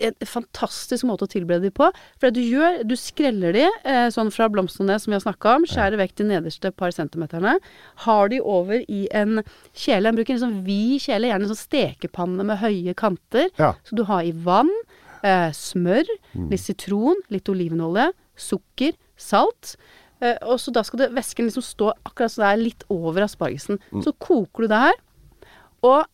[0.00, 1.88] en fantastisk måte å tilberede de på.
[2.20, 5.56] For det du gjør, du skreller de eh, sånn fra blomstene som vi har snakka
[5.58, 7.56] om, skjærer vekk de nederste par centimeterne.
[8.04, 9.42] Har de over i en
[9.74, 10.08] kjele.
[10.12, 13.50] En bruker en sånn vid kjele, gjerne en sånn stekepanne med høye kanter.
[13.58, 13.72] Ja.
[13.88, 14.70] Så du har i vann,
[15.22, 16.50] eh, smør, Mm.
[16.50, 19.76] litt sitron, litt olivenolje, sukker, salt.
[20.20, 23.22] Eh, og så da skal det, væsken liksom stå akkurat så det er litt over
[23.22, 23.78] aspargesen.
[23.92, 24.02] Mm.
[24.04, 24.94] Så koker du det her.
[25.82, 26.06] Og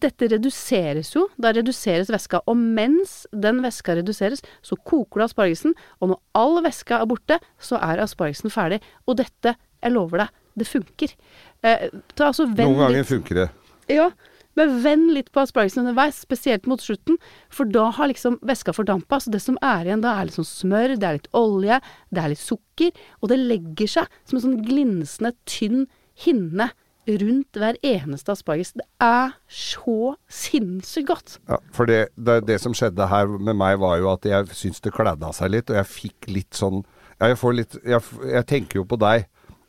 [0.00, 1.26] dette reduseres jo.
[1.40, 2.42] Da reduseres væska.
[2.48, 5.76] Og mens den væska reduseres, så koker du aspargesen.
[6.00, 8.82] Og når all væska er borte, så er aspargesen ferdig.
[9.06, 11.16] Og dette, jeg lover deg, det funker.
[11.64, 13.48] Eh, ta altså Noen ganger litt funker det.
[13.92, 14.10] ja,
[14.58, 17.16] men vend litt på aspargesen underveis, spesielt mot slutten,
[17.48, 19.20] for da har liksom væska fordampa.
[19.22, 21.80] Så det som er igjen da, er litt sånn smør, det er litt olje,
[22.12, 25.86] det er litt sukker, og det legger seg som en sånn glinsende, tynn
[26.22, 26.68] hinne
[27.08, 28.72] rundt hver eneste asparges.
[28.78, 31.36] Det er så sinnssykt godt.
[31.50, 34.82] Ja, for det, det, det som skjedde her med meg, var jo at jeg syns
[34.84, 36.84] det kledde av seg litt, og jeg fikk litt sånn
[37.18, 39.28] ja, jeg, får litt, jeg, jeg tenker jo på deg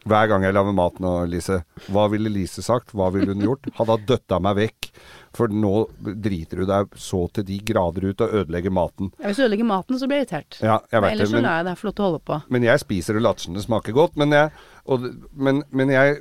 [0.10, 1.62] hver gang jeg lager mat nå, Lise.
[1.94, 2.92] Hva ville Lise sagt?
[2.92, 3.70] Hva ville hun gjort?
[3.78, 4.90] Hadde hun døtta meg vekk?
[5.34, 9.14] For nå driter du deg så til de grader ut og ødelegger maten.
[9.16, 10.60] Ja, hvis du ødelegger maten, så blir jeg irritert.
[10.60, 12.24] Ja, jeg vet ellers det, så men- lar jeg deg få lov til å holde
[12.28, 12.40] på.
[12.58, 14.20] Men jeg spiser og latsjene det smaker godt.
[14.20, 14.52] Men jeg,
[14.92, 16.20] og, men, men jeg,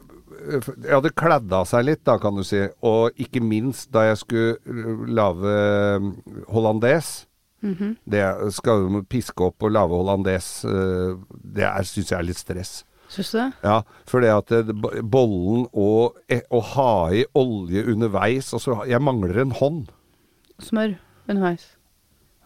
[0.50, 2.61] jeg hadde kledd av seg litt, da, kan du si.
[2.87, 6.09] Og ikke minst da jeg skulle øh, lage øh,
[6.52, 7.12] hollandes.
[7.62, 7.92] Mhm.
[8.11, 8.22] Det
[8.57, 10.64] skal jo piske opp og lage hollandes.
[10.66, 12.72] øh, Det syns jeg er litt stress.
[13.12, 13.50] Syns du det?
[13.62, 14.72] Ja, for det at
[15.12, 19.90] bollen og eh, å ha i olje underveis altså, Jeg mangler en hånd.
[20.64, 20.94] Smør
[21.28, 21.66] underveis.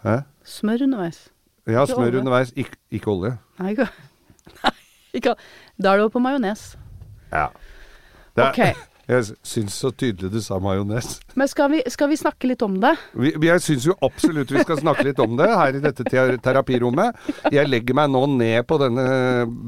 [0.03, 0.19] Hæ?
[0.45, 1.29] Smør underveis.
[1.67, 2.19] Ja, Ikke smør olje.
[2.19, 3.33] underveis, ikke, ikke olje.
[3.61, 3.87] Nei, ikke
[4.65, 4.73] Nei,
[5.15, 5.33] ikke
[5.83, 6.67] Da er det jo på majones.
[7.33, 7.47] Ja.
[8.37, 8.75] Er, okay.
[9.07, 11.20] Jeg syns så tydelig du sa majones.
[11.38, 12.90] Men skal vi, skal vi snakke litt om det?
[13.14, 16.03] Vi, vi- jeg syns jo absolutt vi skal snakke litt om det her i dette
[16.42, 17.14] terapirommet.
[17.55, 19.05] Jeg legger meg nå ned på denne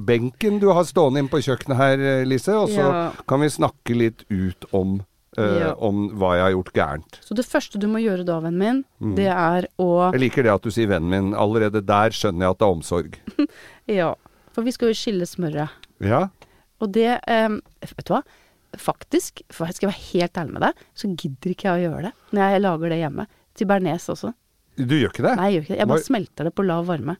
[0.09, 3.05] benken du har stående inne på kjøkkenet her, Lise, og så Ja.
[3.31, 4.97] kan vi snakke litt ut om
[5.39, 5.71] uh, Ja.
[5.79, 7.21] om hva jeg har gjort gærent.
[7.23, 9.15] Så det første du må gjøre da, vennen min, Mm.
[9.15, 11.31] det er å Jeg liker det at du sier vennen min.
[11.39, 13.15] Allerede der skjønner jeg at det er omsorg.
[13.87, 14.15] Ja.
[14.53, 15.71] For vi skal jo skille smøret.
[16.03, 16.29] Ja,
[16.81, 18.23] Og det um, Vet du hva?
[18.79, 22.03] Faktisk, for jeg skal være helt ærlig med deg, så gidder ikke jeg å gjøre
[22.09, 23.27] det når jeg lager det hjemme.
[23.59, 24.35] Til bearnés også.
[24.79, 25.37] du gjør ikke det?
[25.37, 25.79] Nei, jeg gjør ikke det.
[25.83, 27.17] Jeg bare Hva- smelter det på lav varme.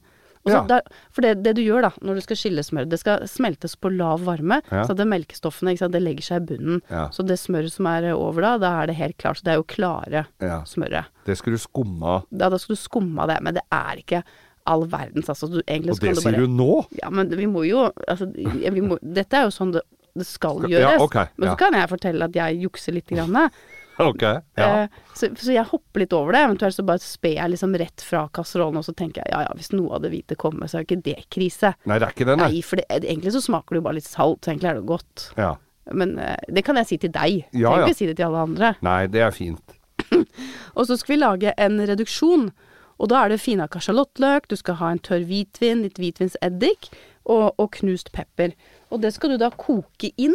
[0.49, 0.63] Ja.
[0.65, 0.81] der,
[1.13, 3.91] for det, det du gjør da, når du skal skille smør, det skal smeltes på
[3.93, 4.85] lav varme, Ja.
[4.87, 6.79] så at det melkestoffene ikke sant, det legger seg i bunnen.
[6.89, 7.09] Ja.
[7.13, 9.37] Så det smøret som er over da, da er det helt klart.
[9.37, 10.23] Så det er jo klare
[10.65, 11.11] smøret.
[11.27, 12.25] Det skulle du skumme av.
[12.31, 14.23] Ja, da skal du skumme av det, men det er ikke
[14.69, 15.51] all verdens, altså.
[15.53, 16.87] Du, egentlig Og det du bare sier du nå?
[17.03, 19.83] Ja, men vi må jo altså, vi må, Dette er jo sånn det,
[20.23, 20.97] det skal gjøres.
[20.99, 21.53] ja, ok, men ja.
[21.53, 23.09] så kan jeg fortelle at jeg jukser litt.
[23.09, 23.37] Grann,
[24.11, 24.69] okay, Ja.
[24.83, 26.43] Eh, så, så jeg hopper litt over det.
[26.49, 29.55] Eventuelt så bare sper jeg liksom rett fra kasserollen, og så tenker jeg ja ja,
[29.59, 31.73] hvis noe av det hvite kommer, så er jo ikke det krise.
[31.89, 32.53] Nei, det er ikke det, nei.
[32.59, 34.85] Nei, for det, egentlig så smaker det jo bare litt salt, så egentlig er det
[34.85, 35.27] jo godt.
[35.41, 35.57] Ja.
[35.99, 37.43] Men eh, det kan jeg si til deg.
[37.57, 38.73] Ja, trenger ikke si det til alle andre.
[38.87, 39.77] Nei, det er fint.
[40.77, 42.51] Og så skal vi lage en reduksjon.
[42.99, 46.91] Og da er det finhakka sjalottløk, du skal ha en tørr hvitvin, litt hvitvinseddik
[47.31, 48.57] og, og knust pepper.
[48.91, 50.35] Og det skal du da koke inn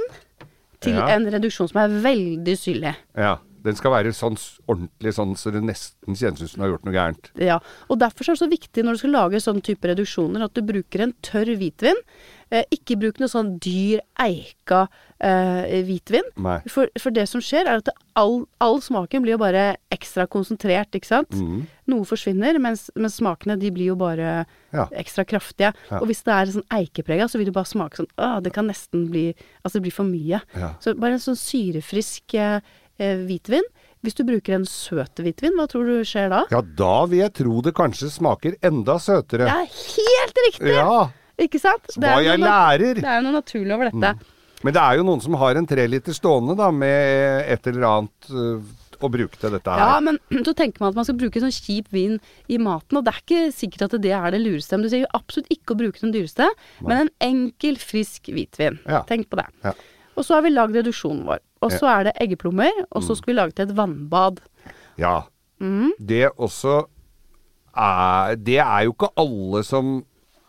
[0.84, 1.08] til Ja.
[1.16, 2.96] en reduksjon som er veldig syrlig.
[3.18, 3.38] Ja.
[3.64, 4.36] Den skal være sånn
[4.68, 7.32] ordentlig sånn så det nesten kjennes ut som du har gjort noe gærent.
[7.40, 10.54] Ja, og derfor er det så viktig når du skal lage sånn type reduksjoner, at
[10.58, 12.00] du bruker en tørr hvitvin.
[12.54, 14.84] Eh, ikke bruk noe sånn dyr, eika
[15.24, 16.28] eh, hvitvin.
[16.70, 19.64] For, for det som skjer, er at all, all smaken blir jo bare
[19.96, 21.34] ekstra konsentrert, ikke sant.
[21.34, 21.64] Mm.
[21.90, 24.88] Noe forsvinner, mens, mens smakene de blir jo bare Ja.
[24.98, 25.72] ekstra kraftige.
[25.90, 26.00] Ja.
[26.02, 28.66] Og hvis det er sånn eikeprega, så vil det bare smake sånn Åh, det kan
[28.70, 29.28] nesten bli
[29.64, 30.40] Altså det blir for mye.
[30.58, 30.74] Ja.
[30.82, 32.60] Så bare en sånn syrefrisk eh,
[33.00, 33.66] hvitvin.
[34.04, 36.42] Hvis du bruker en søt hvitvin, hva tror du skjer da?
[36.52, 39.48] Ja, da vil jeg tro det kanskje smaker enda søtere.
[39.48, 40.74] Det er helt riktig!
[40.76, 41.10] Ja.
[41.40, 41.88] Ikke sant?
[41.96, 43.00] Det Hva er jeg lærer!
[43.00, 44.14] Det er noe naturlig over dette.
[44.64, 48.30] Men det er jo noen som har en treliter stående da, med et eller annet
[48.32, 49.82] øh, å bruke til dette her.
[49.84, 53.08] Ja, men så tenker man at man skal bruke sånn kjip vin i maten, og
[53.08, 54.78] det er ikke sikkert at det er det lureste.
[54.78, 56.48] Men du sier jo absolutt ikke å bruke den dyreste,
[56.84, 58.80] men en enkel, frisk hvitvin.
[58.88, 59.04] Ja.
[59.10, 59.48] Tenk på det.
[59.66, 59.76] Ja.
[60.18, 61.40] Og så har vi lagd reduksjonen vår.
[61.64, 63.08] Og så er det eggeplommer, og Mm.
[63.08, 64.40] så skal vi lage til et vannbad.
[64.98, 65.24] Ja.
[65.62, 65.92] Mm.
[66.00, 66.86] Det også
[67.76, 70.04] er Det er jo ikke alle som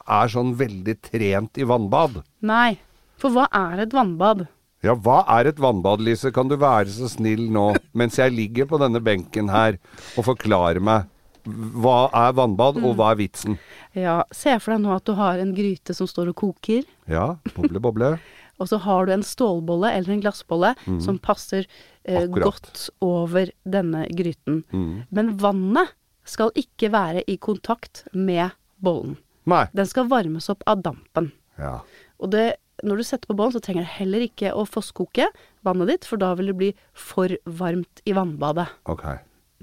[0.06, 2.22] er sånn veldig trent i vannbad.
[2.42, 2.78] Nei,
[3.16, 4.46] for hva er et vannbad?
[4.84, 6.30] Ja, hva er et vannbad, Lise?
[6.30, 9.78] Kan du være så snill nå, mens jeg ligger på denne benken her,
[10.18, 11.06] og forklare meg
[11.46, 12.84] hva er vannbad, Mm.
[12.84, 13.58] og hva er vitsen?
[13.94, 16.84] Ja, se for deg nå at du har en gryte som står og koker.
[17.08, 18.18] Ja, boble, boble.
[18.64, 20.72] Og så har du en stålbolle eller en glassbolle
[21.04, 21.66] som passer
[22.04, 22.40] eh, Mm.
[22.40, 24.62] Godt over denne gryten.
[24.72, 25.04] Mm.
[25.12, 25.92] Men vannet
[26.24, 29.18] skal ikke være i kontakt med bollen.
[29.48, 29.66] Nei.
[29.76, 31.30] Den skal varmes opp av dampen.
[31.60, 31.78] Ja.
[32.20, 35.28] Og det, når du setter på bollen, så trenger det heller ikke å fosskoke
[35.64, 38.68] vannet ditt, for da vil det bli for varmt i vannbadet.
[38.88, 39.04] Ok.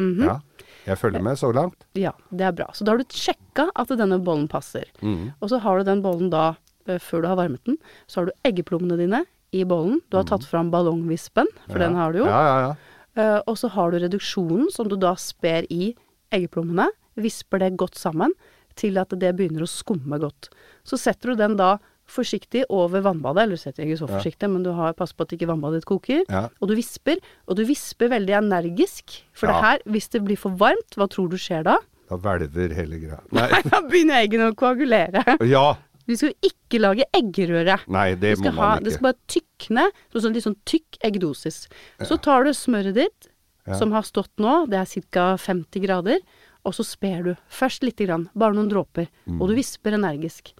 [0.01, 0.21] Mhm.
[0.25, 0.39] Ja.
[0.87, 1.83] Jeg følger med så langt.
[1.97, 2.69] Ja, det er bra.
[2.73, 4.85] Så da har du sjekka at denne bollen passer.
[5.01, 5.33] Mm.
[5.41, 6.55] Og så har du den bollen da,
[6.99, 9.99] før du har varmet den, så har du eggeplommene dine i bollen.
[10.09, 12.25] Du har tatt fram ballongvispen, for den har du jo.
[12.25, 12.75] Ja, ja, ja.
[13.21, 15.93] Eh, og så har du reduksjonen, som du da sper i
[16.31, 16.87] eggeplommene.
[17.19, 18.31] Visper det godt sammen
[18.79, 20.47] til at det begynner å skumme godt.
[20.87, 21.73] Så setter du den da
[22.11, 25.31] forsiktig over vannbadet, eller du setter ikke så forsiktig, men du har pass på at
[25.35, 26.23] ikke vannbadet ditt koker.
[26.31, 26.45] Ja.
[26.59, 29.21] Og du visper, og du visper veldig energisk.
[29.35, 29.53] For Ja.
[29.53, 31.77] det her, hvis det blir for varmt, hva tror du skjer da?
[32.09, 33.19] Da hvelver hele greia.
[33.31, 33.47] Nei.
[33.63, 35.23] Da begynner eggene å koagulere.
[35.47, 35.75] Ja.
[36.07, 37.79] Vi skal jo ikke lage eggerøre.
[37.91, 38.97] Nei, det må man ha, man det ikke.
[38.97, 39.85] skal bare tykne,
[40.15, 41.59] sånn, litt sånn tykk eggdosis.
[42.07, 43.27] Så tar du smøret ditt,
[43.67, 43.75] Ja.
[43.77, 45.37] som har stått nå, det er ca.
[45.37, 46.19] 50 grader,
[46.65, 47.35] og så sper du.
[47.49, 49.07] Først lite grann, bare noen dråper.
[49.27, 49.39] Mm.
[49.41, 50.53] Og du visper energisk.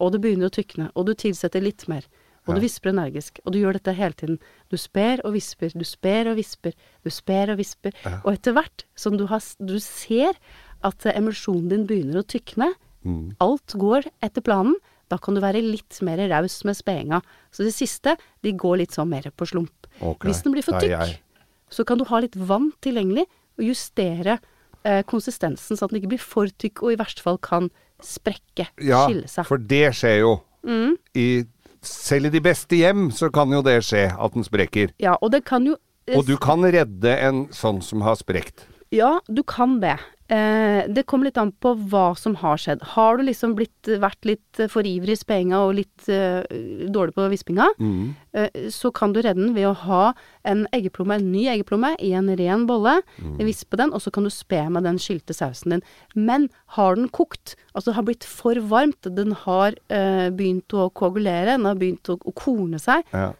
[0.00, 2.02] Og det begynner å tykne, og du tilsetter litt mer.
[2.48, 3.38] Og du visper energisk.
[3.44, 4.38] Og du gjør dette hele tiden.
[4.72, 6.72] Du sper og visper, du sper og visper,
[7.04, 7.92] du sper og visper.
[8.24, 10.32] Og etter hvert som du, har, du ser
[10.82, 13.32] at eh, emulsjonen din begynner å tykne, Mm.
[13.40, 14.74] alt går etter planen,
[15.10, 17.20] da kan du være litt mer raus med spedinga.
[17.50, 19.88] Så det siste, de går litt sånn mer på slump.
[19.98, 21.16] Okay, Hvis den blir for tykk,
[21.70, 23.26] så kan du ha litt vann tilgjengelig,
[23.58, 24.38] og justere
[24.86, 28.70] eh, konsistensen sånn at den ikke blir for tykk, og i verste fall kan sprekke,
[28.80, 29.42] Ja, skille seg.
[29.42, 30.32] Ja, for det skjer jo.
[31.16, 31.28] I,
[31.84, 34.94] selv i de beste hjem så kan jo det skje at den sprekker.
[35.02, 38.66] Ja, og det kan jo eh, Og du kan redde en sånn som har sprekt.
[38.94, 39.96] Ja, du kan det.
[40.30, 42.82] Eh, det kommer litt an på hva som har skjedd.
[42.92, 46.44] Har du liksom blitt, vært litt for ivrig i spedinga og litt eh,
[46.86, 48.14] dårlig på vispinga, Mm.
[48.38, 50.12] eh, så kan du redde den ved å ha
[50.44, 53.00] en eggeplomme, en ny eggeplomme, i en ren bolle.
[53.18, 53.38] Mm.
[53.42, 55.82] Vispe den, og så kan du spe med den skylte sausen din.
[56.14, 61.56] Men har den kokt, altså har blitt for varmt, den har eh, begynt å koagulere,
[61.58, 63.32] den har begynt å, å korne seg, Ja.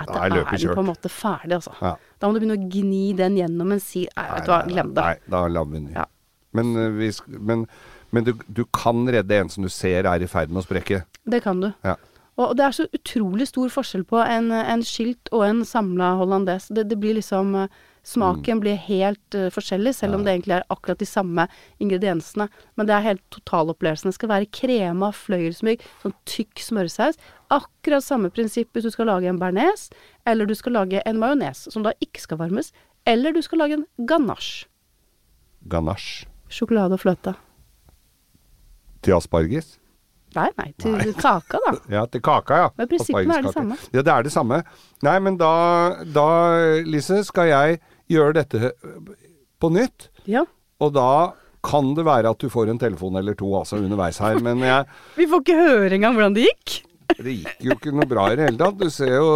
[0.00, 1.74] at Da er den på en måte ferdig, altså.
[1.82, 1.96] Ja.
[2.18, 4.08] Da må du begynne å gni den gjennom en sil.
[4.16, 5.04] Nei, vet du hva, glem det.
[5.04, 5.92] Nei, da lar vi den.
[5.92, 6.06] Ja.
[6.56, 7.66] Men, eh, vi men,
[8.10, 11.04] men du, du kan redde en som du ser er i ferd med å sprekke.
[11.24, 11.70] Det kan du.
[11.86, 11.96] Ja.
[12.40, 16.70] Og det er så utrolig stor forskjell på en, en skilt og en samla hollandes.
[16.72, 20.64] Det, det blir liksom Smaken Smaken blir helt uh, forskjellig, selv om det egentlig er
[20.72, 21.44] akkurat de samme
[21.84, 22.46] ingrediensene.
[22.76, 24.08] Men det er helt totalopplevelsen.
[24.08, 27.20] Det skal være krema, fløyelsmyk, sånn tykk smørsaus.
[27.52, 29.90] Akkurat samme prinsipp hvis du skal lage en bearnés,
[30.24, 32.72] eller du skal lage en majones, som da ikke skal varmes.
[33.08, 34.64] Eller du skal lage en ganache.
[35.68, 37.36] Ganache Sjokolade og fløte.
[39.00, 39.78] til asparges.
[40.36, 41.72] Nei, nei, til kaka, da.
[41.96, 42.66] Ja, til kaka, ja.
[42.78, 43.78] Men prinsippene er det samme.
[43.94, 44.58] Ja, det er det samme.
[45.02, 45.52] Nei, men da,
[46.14, 46.26] da,
[46.86, 47.80] Lise, skal jeg
[48.12, 48.70] gjøre dette
[49.60, 50.10] på nytt.
[50.30, 50.44] Ja.
[50.80, 51.08] Og da
[51.66, 54.38] kan det være at du får en telefon eller to altså underveis her.
[54.44, 54.86] Men jeg,
[55.18, 56.76] Vi får ikke høre engang hvordan det gikk.
[57.18, 58.78] Det gikk jo ikke noe bra i det hele tatt.
[58.80, 59.30] Du ser jo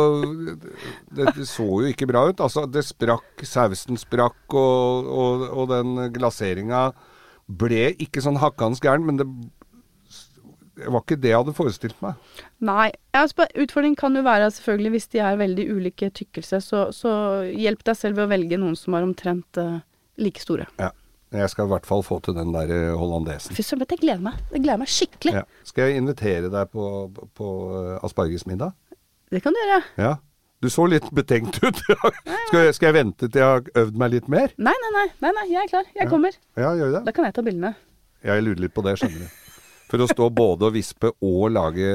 [1.15, 2.41] Det, så jo ikke bra ut.
[2.45, 6.87] Altså, det sprakk, sausen sprakk, og, og, og den glaseringa
[7.45, 9.27] ble ikke sånn hakkans gæren, men det,
[10.79, 12.19] det var ikke det jeg hadde forestilt meg.
[12.65, 12.89] Nei.
[13.15, 17.15] Altså, utfordringen kan jo være selvfølgelig hvis de er veldig ulike tykkelse, så, så
[17.51, 19.83] hjelp deg selv ved å velge noen som er omtrent uh,
[20.21, 20.67] like store.
[20.81, 20.91] Ja.
[21.35, 23.57] Jeg skal i hvert fall få til den der eh, hollandesen.
[23.57, 24.39] Fy søren, jeg gleder meg.
[24.53, 25.33] Jeg gleder meg skikkelig.
[25.41, 25.43] Ja.
[25.67, 26.85] Skal jeg invitere deg på,
[27.35, 27.49] på
[27.81, 28.77] eh, aspargesmiddag?
[29.35, 29.81] Det kan du gjøre.
[29.99, 30.13] Ja.
[30.63, 31.81] Du så litt betenkt ut.
[32.49, 34.55] skal, jeg, skal jeg vente til jeg har øvd meg litt mer?
[34.57, 35.91] Nei, nei, nei, nei, nei jeg er klar.
[35.99, 36.39] Jeg kommer.
[36.57, 37.03] Ja, gjør det.
[37.09, 37.75] Da kan jeg ta bildene.
[38.25, 39.41] Jeg lurer litt på det, skjønner du.
[39.91, 41.91] For å stå både og vispe og lage,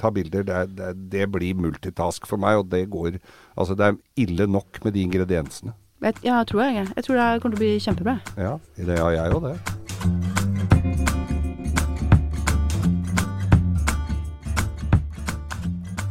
[0.00, 3.20] ta bilder, det, det, det blir multitask for meg, og det går
[3.54, 5.76] Altså, det er ille nok med de ingrediensene.
[6.04, 6.86] Jeg, ja, tror jeg.
[6.92, 8.18] Jeg tror det kommer til å bli kjempebra.
[8.36, 9.56] Ja, det har jeg òg, det.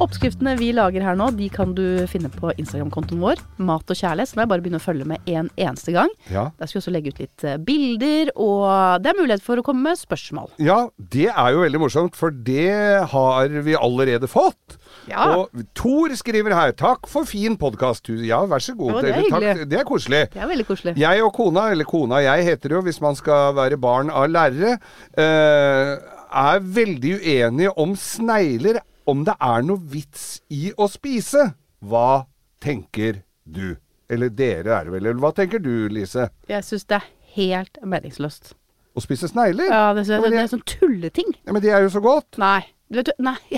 [0.01, 4.31] Oppskriftene vi lager her nå, de kan du finne på Instagram-kontoen vår, Mat og kjærlighet.
[4.31, 6.09] Så må er bare begynne å følge med en eneste gang.
[6.33, 6.49] Ja.
[6.57, 9.65] Der skal vi også legge ut litt eh, bilder, og det er mulighet for å
[9.65, 10.49] komme med spørsmål.
[10.59, 14.81] ja, det er jo veldig morsomt, for det har vi allerede fått.
[15.09, 15.25] Ja.
[15.37, 18.09] Og Tor skriver her 'Takk for fin podkast'.
[18.25, 18.95] Ja, vær så god.
[18.95, 20.23] Ja, det er takk, det er koselig.
[20.33, 20.97] Det er veldig koselig.
[20.97, 24.09] Jeg og kona, eller kona og jeg heter det jo hvis man skal være barn
[24.09, 24.79] av lærere,
[25.17, 25.97] eh,
[26.35, 31.53] er veldig uenige om snegler, om det er noe vits i å spise.
[31.85, 32.25] Hva
[32.61, 33.77] tenker du?
[34.09, 36.29] Eller dere er det vel, eller hva tenker du, Lise?
[36.49, 38.53] Jeg syns det er helt meningsløst.
[38.95, 39.67] Å spise snegler?
[39.67, 41.33] Ja, det, Ja, det, det er sånn tulleting.
[41.43, 42.37] Ja, men det er jo så godt.
[42.39, 42.63] Nei.
[42.93, 43.35] Vet, du- nei,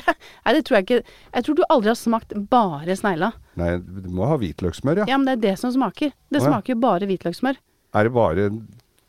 [0.46, 1.02] nei, det tror jeg ikke.
[1.36, 3.34] Jeg tror du aldri har smakt bare snegla.
[3.60, 5.10] Nei, du må ha hvitløkssmør, ja.
[5.12, 6.14] Ja, men det er det som smaker.
[6.32, 6.48] Det Å, ja.
[6.52, 7.60] smaker jo bare hvitløkssmør.
[7.98, 8.50] Er det bare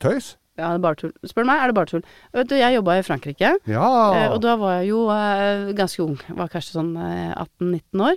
[0.03, 0.37] tøys?
[0.59, 1.13] Ja, det er bare tull.
[1.31, 2.03] Spør meg, er det bare tull.
[2.35, 3.85] Vet du, jeg jobba i Frankrike, Ja.
[4.19, 6.17] eh, og da var jeg jo eh, ganske ung.
[6.35, 7.31] Var kanskje sånn eh,
[7.63, 8.17] 18-19 år.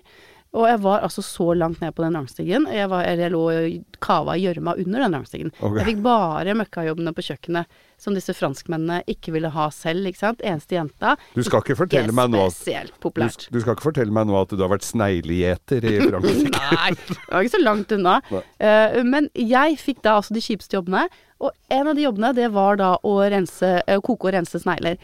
[0.52, 2.66] Og jeg var altså så langt ned på den rangstigen.
[2.68, 5.54] Jeg, var, jeg lå og kava i gjørma under den rangstigen.
[5.62, 5.80] Okay.
[5.80, 10.44] Jeg fikk bare møkkajobbene på kjøkkenet som disse franskmennene ikke ville ha selv, ikke sant.
[10.44, 11.16] Eneste jenta.
[11.38, 14.52] Du skal ikke fortelle meg nå at du, du skal ikke fortelle meg nå at
[14.52, 16.52] du har vært sneglegjeter i Frankrike?
[16.52, 18.20] Nei, det var ikke så langt unna.
[18.60, 21.08] Eh, men jeg fikk da altså de kjipeste jobbene,
[21.42, 25.00] og en av de jobbene det var da å rense, uh, koke og rense snegler.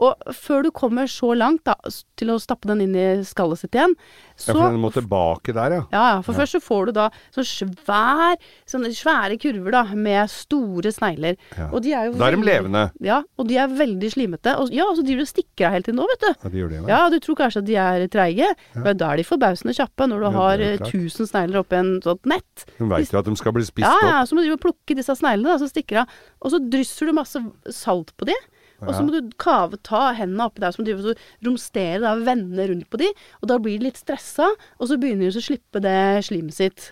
[0.00, 1.74] Og før du kommer så langt da,
[2.16, 3.92] til å stappe den inn i skallet sitt igjen,
[4.40, 5.82] Ja, for den må tilbake der, ja.
[5.92, 8.38] ja, ja, for først så får du da sånn svær,
[8.70, 11.36] sånne svære kurver da, med store snegler.
[11.58, 11.66] Ja.
[11.76, 12.84] Og de er jo Da er de levende.
[13.04, 14.54] Ja, og de er veldig slimete.
[14.62, 16.30] Og, ja, og så driver de og stikker av hele tiden nå, vet du.
[16.32, 16.86] Ja, de gjør det, ja.
[16.94, 18.48] Ja, du tror kanskje at de er treige,
[18.80, 20.96] men da er de forbausende kjappe når du Ja, har det er eh, klart.
[20.96, 22.64] 1000 snegler oppi en sånt nett.
[22.80, 24.30] Hun veit jo at de skal bli spist Ja, ja, opp.
[24.30, 26.16] så må du drive og plukke disse sneglene, da, så stikker av.
[26.40, 27.44] Og så drysser du masse
[27.76, 28.38] salt på de.
[28.86, 31.46] Og så må du kave, ta hendene oppi der, så må du drive og så
[31.46, 33.10] romstere, da, vende rundt på de.
[33.42, 36.90] Og da blir de litt stressa, og så begynner de å slippe det slimet sitt.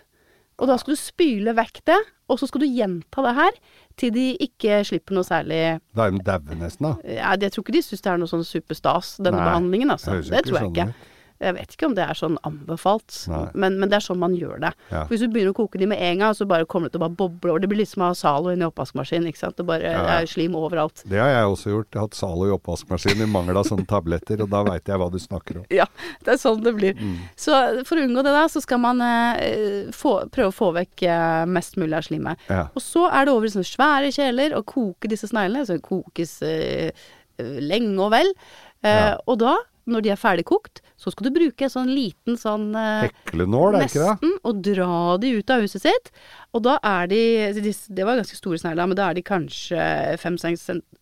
[0.58, 1.98] Og da skal du spyle vekk det,
[2.28, 3.58] og så skal du gjenta det her
[3.98, 5.60] til de ikke slipper noe særlig
[5.96, 6.90] Da er de daue nesten, da.
[7.08, 10.18] ja, Jeg tror ikke de syns det er noe sånn superstas, denne Nei, behandlingen, altså.
[10.18, 10.88] Det tror jeg sånn ikke.
[10.92, 11.14] ut.
[11.38, 13.14] Jeg vet ikke om det er sånn anbefalt,
[13.54, 14.72] men, men det er sånn man gjør det.
[14.90, 15.04] Ja.
[15.06, 17.04] Hvis du begynner å koke de med en gang, så bare kommer det til å
[17.06, 17.62] bare boble over.
[17.62, 19.56] Det blir litt som å ha Zalo i oppvaskmaskinen, ikke sant.
[19.56, 20.00] Det bare Ja.
[20.18, 21.04] er slim overalt.
[21.06, 21.88] Det har jeg også gjort.
[21.92, 24.98] Jeg har hatt Zalo i oppvaskmaskinen i mangel av sånne tabletter, og da veit jeg
[24.98, 25.68] hva du snakker om.
[25.70, 25.86] Ja,
[26.26, 26.98] det er sånn det blir.
[26.98, 27.14] Mm.
[27.38, 27.54] Så
[27.86, 31.44] for å unngå det da, så skal man eh, få, prøve å få vekk eh,
[31.46, 32.38] mest mulig av slimet.
[32.50, 32.66] Ja.
[32.74, 35.62] Og så er det over i sånne svære kjeler og koke disse sneglene.
[35.70, 36.90] Så kokes eh,
[37.38, 38.34] lenge og vel.
[38.82, 39.14] Eh.
[39.30, 39.54] Og da,
[39.88, 43.76] når de er ferdig kokt, så skal du bruke en sånn liten sånn eh, Heklenål,
[43.78, 44.14] er ikke det?
[44.18, 44.32] Nesten.
[44.50, 46.10] Og dra de ut av huset sitt.
[46.52, 47.20] Og da er de
[47.54, 49.78] de- Det var ganske store snegler, men da er de kanskje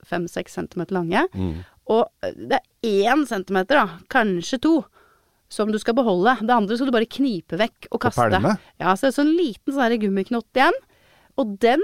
[0.05, 1.25] fem-seks centimeter lange.
[1.35, 1.65] Mm.
[1.89, 3.99] Og eh, det er én centimeter, da.
[4.13, 4.77] Kanskje to.
[5.49, 6.33] som du skal beholde.
[6.43, 8.25] Det andre skal du bare knipe vekk og På kaste.
[8.35, 8.57] pælme?
[8.83, 10.75] Ja, så er det sånn liten sånn gummiknott igjen.
[11.39, 11.79] Og den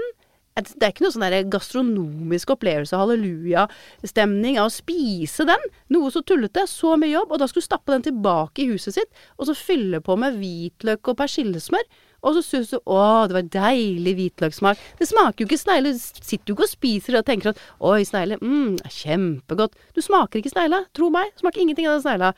[0.53, 5.67] Det er ikke noe sånn gastronomisk opplevelse, hallelujastemning av å spise den.
[5.93, 8.99] Noe så tullete, så mye jobb, og da skulle du stappe den tilbake i huset
[8.99, 11.87] sitt, og så fylle på med hvitløk og persillesmør.
[12.23, 14.79] Og så syns du å, det var deilig hvitløkssmak.
[14.99, 15.91] Det smaker jo ikke snegle.
[15.91, 19.75] Du sitter jo ikke og spiser og tenker at oi, snegle, mm, kjempegodt.
[19.91, 20.85] Du smaker ikke snegle.
[20.95, 22.31] Tro meg, smaker ingenting av den snegla.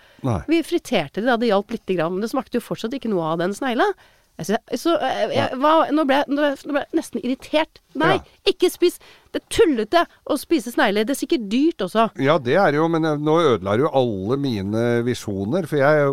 [0.49, 3.29] Vi friterte det da, det hjalp lite grann, men det smakte jo fortsatt ikke noe
[3.35, 3.91] av den snegla.
[4.37, 7.79] Jeg Så jeg, jeg, hva, nå, ble jeg, nå ble jeg- nesten irritert.
[7.95, 8.51] Nei, Ja.
[8.51, 8.99] ikke spis!
[9.31, 11.05] Det er tullete å spise snegler.
[11.07, 12.09] Det er sikkert dyrt også.
[12.19, 15.65] Ja, det er jo, men eh, nå ødela jo alle mine visjoner.
[15.67, 16.11] For jeg,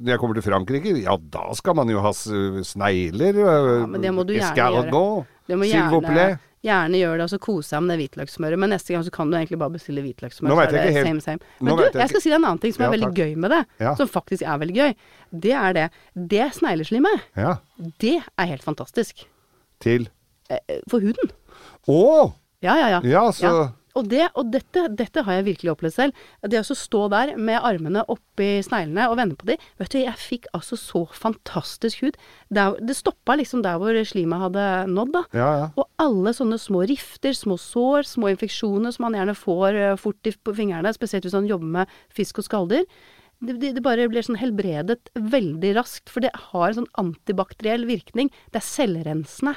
[0.00, 3.36] når jeg kommer til Frankrike, ja da skal man jo ha snegler.
[3.44, 5.26] Ja, men det må du gjerne gjøre.
[5.48, 6.38] Det må gjerne.
[6.64, 8.58] Gjerne gjør det, og så kose deg med det hvitløkssmøret.
[8.58, 10.48] Men neste gang så kan du egentlig bare bestille hvitløkssmør.
[10.50, 11.38] Nå vet jeg ikke helt- Same, same.
[11.60, 13.08] nå Men du, jeg jeg skal si deg en annen ting som Ja, er veldig
[13.14, 13.18] takk.
[13.22, 13.66] gøy med det.
[13.80, 13.94] Ja.
[13.94, 14.94] Som faktisk er veldig gøy.
[15.32, 15.90] Det er det.
[16.34, 17.56] Det snegleslimet, Ja.
[18.00, 19.26] det er helt fantastisk.
[19.80, 20.08] Til
[20.50, 21.30] Eh, For huden.
[21.86, 22.32] Å!
[22.62, 23.00] Ja, ja, ja.
[23.04, 26.22] Ja, så Og, det, og dette, dette har jeg virkelig opplevd selv.
[26.44, 30.20] Det å stå der med armene oppi sneglene og vende på de Vet du, jeg
[30.20, 32.18] fikk altså så fantastisk hud.
[32.54, 35.22] Der, det stoppa liksom der hvor slimet hadde nådd, da.
[35.36, 35.68] Ja, ja.
[35.78, 40.28] Og alle sånne små rifter, små sår, små infeksjoner som man gjerne får eh, fort
[40.28, 42.86] i, på fingrene, spesielt hvis man jobber med fisk og skalldyr.
[43.38, 47.86] Det, det, det bare blir sånn helbredet veldig raskt, for det har en sånn antibakteriell
[47.86, 48.32] virkning.
[48.50, 49.54] Det er selvrensende.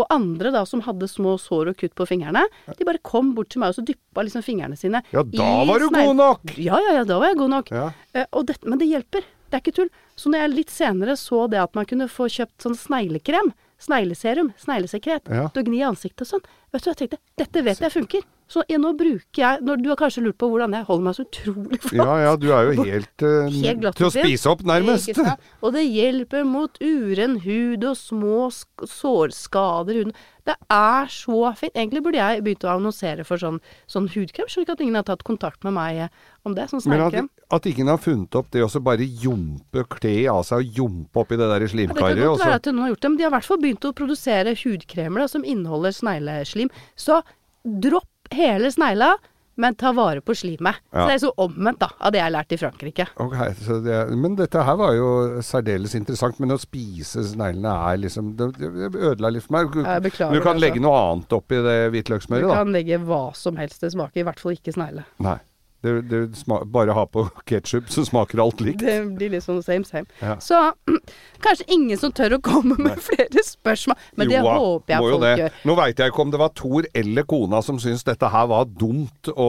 [0.00, 2.46] Og andre da som hadde små sår og kutt på fingrene,
[2.78, 5.66] de bare kom bort til meg og så dyppa liksom fingrene sine Ja, da i
[5.68, 6.54] var du god nok!
[6.56, 7.72] Ja, ja, ja, da var jeg god nok.
[7.74, 7.90] Ja.
[8.16, 9.26] Uh, det, men det hjelper.
[9.50, 9.90] Det er ikke tull.
[10.16, 14.52] Så når jeg litt senere så det at man kunne få kjøpt sånn sneglekrem, snegleserum,
[14.60, 15.48] sneglesekret, Ja.
[15.52, 17.20] til å gni i ansiktet og sånn, vet du hva jeg tenkte?
[17.40, 18.22] Dette vet jeg funker.
[18.50, 21.24] Så nå bruker jeg når Du har kanskje lurt på hvordan jeg holder meg så
[21.26, 22.00] utrolig flott.
[22.00, 25.20] Ja, ja, du er jo helt, uh, Helt til å spise opp, nærmest.
[25.62, 30.14] Og det hjelper mot uren hud og små sårskader i huden.
[30.48, 31.76] Det er så fint.
[31.76, 33.60] Egentlig burde jeg begynt å annonsere for sånn,
[33.90, 34.48] sånn hudkrem.
[34.50, 36.14] Skjønner ikke at ingen har tatt kontakt med meg eh,
[36.48, 36.66] om det.
[36.72, 37.18] Sånn Men at,
[37.54, 41.38] at ingen har funnet opp det å bare jompe, kle av seg og jompe oppi
[41.38, 42.24] det der Ja, det kan slimkaret.
[42.24, 43.98] godt være at noen har gjort det, men de har i hvert fall begynt å
[44.00, 46.72] produsere hudkremer da, som inneholder snegleslim.
[46.98, 47.20] Så
[47.62, 49.14] dropp hele snegla,
[49.60, 50.78] men ta vare på slimet.
[50.88, 51.02] Ja.
[51.02, 53.06] Så det er så omvendt da, av det jeg har lært i Frankrike.
[53.20, 55.10] Ok, så det, men dette her var jo
[55.44, 56.38] særdeles interessant.
[56.40, 59.76] Men å spise sneglene er liksom Det, det ødela litt for meg.
[59.84, 60.86] Jeg beklager du kan det, legge altså.
[60.86, 62.56] noe annet oppi det Du hvitløkssmøret, da.
[62.62, 65.04] kan legge hva som helst, det smaker i hvert fall ikke snegle.
[65.26, 65.36] Nei.
[65.80, 66.20] Det, det
[66.68, 68.82] bare ha på ketsjup, så smaker alt likt.
[68.84, 70.04] Det blir litt sånn same same.
[70.20, 70.34] Ja.
[70.42, 70.58] Så
[71.44, 75.32] kanskje ingen som tør å komme med flere spørsmål, men det håper jeg folk det.
[75.40, 75.56] gjør.
[75.70, 78.68] Nå veit jeg ikke om det var Thor eller kona som syntes dette her var
[78.68, 79.48] dumt å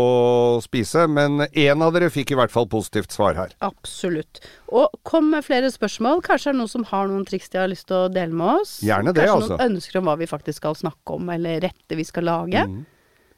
[0.63, 3.51] spise, men én av dere fikk i hvert fall positivt svar her.
[3.65, 4.39] Absolutt.
[4.71, 6.23] Og kom med flere spørsmål.
[6.25, 8.61] Kanskje er det noen som har noen triks de har lyst til å dele med
[8.61, 8.77] oss.
[8.85, 9.57] Gjerne det, Kanskje altså.
[9.57, 12.63] noen ønsker om hva vi faktisk skal snakke om, eller rette vi skal lage.
[12.71, 12.81] Mm.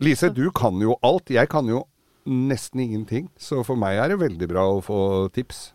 [0.03, 1.31] Lise, du kan jo alt.
[1.31, 1.83] Jeg kan jo
[2.25, 3.29] nesten ingenting.
[3.39, 4.99] Så for meg er det veldig bra å få
[5.35, 5.71] tips.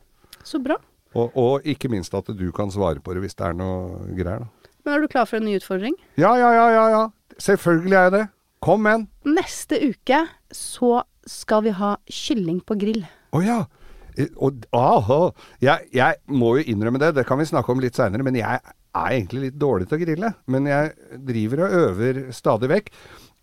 [0.47, 0.77] Så bra.
[1.17, 4.45] Og, og ikke minst at du kan svare på det hvis det er noe greier.
[4.45, 4.73] Da.
[4.85, 5.97] Men er du klar for en ny utfordring?
[6.21, 7.05] Ja, ja, ja, ja, ja.
[7.41, 8.25] Selvfølgelig er jeg det.
[8.65, 9.07] Kom med.
[9.29, 13.05] Neste uke så skal vi ha kylling på grill.
[13.37, 13.59] Å ja.
[14.19, 15.21] Eh, Og, aha.
[15.63, 18.59] Jeg, jeg må jo innrømme det, det kan vi snakke om litt seinere, men jeg
[18.99, 20.33] er egentlig litt dårlig til å grille.
[20.51, 22.89] Men jeg driver og øver stadig vekk.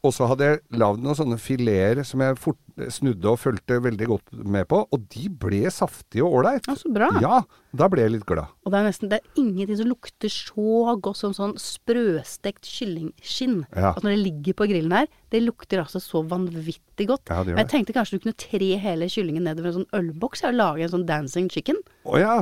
[0.06, 2.60] Og så hadde jeg lagd noen sånne fileter som jeg fort,
[2.92, 6.68] snudde og fulgte veldig godt med på, og de ble saftige og ålreit.
[6.70, 7.08] Ja, så bra.
[7.24, 7.40] Ja,
[7.76, 8.52] da ble jeg litt glad.
[8.68, 13.62] Og det er nesten det er ingenting som lukter så godt som sånn sprøstekt kyllingskinn.
[13.72, 13.94] Ja.
[13.94, 17.32] Altså når det ligger på grillen her, det lukter altså så vanvittig godt.
[17.32, 20.46] Ja, det gjør jeg tenkte kanskje du kunne tre hele kyllingen nedover en sånn ølboks
[20.46, 21.80] og lage en sånn dancing chicken.
[22.06, 22.36] Å ja.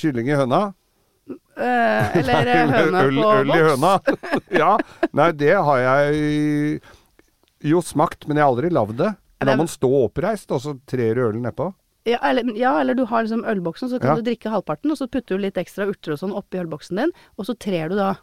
[0.00, 0.70] Kylling i høna.
[1.60, 3.34] Eh, eller høne på boks.
[3.34, 3.92] øl i høna.
[4.62, 4.70] ja.
[5.18, 6.80] Nei, det har jeg
[7.62, 9.14] jo smakt, men jeg har aldri lagd det.
[9.40, 11.70] Da må man stå oppreist, og så trer du ølen nedpå.
[12.08, 14.14] Ja eller, ja, eller du har liksom ølboksen, så kan Ja.
[14.16, 17.12] du drikke halvparten, og så putter du litt ekstra urter og sånn oppi ølboksen din,
[17.38, 18.14] og så trer du da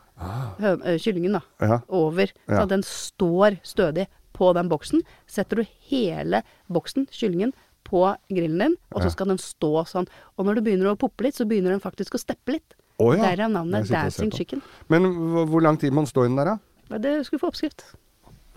[0.60, 1.80] eh, kyllingen da, Ja.
[1.90, 5.02] over, så den står stødig på den boksen.
[5.28, 7.54] Setter du hele boksen, kyllingen,
[7.88, 10.08] på grillen din, og så skal den stå sånn.
[10.38, 12.74] Og når du begynner å poppe litt, så begynner den faktisk å steppe litt.
[13.00, 13.24] Oh, ja.
[13.36, 14.32] Derav navnet Dancing.
[14.32, 14.62] Chicken.
[14.90, 15.04] Men
[15.48, 16.58] hvor, lang tid må den stå inn der,
[16.90, 16.98] da?
[16.98, 17.86] Det skulle få oppskrift.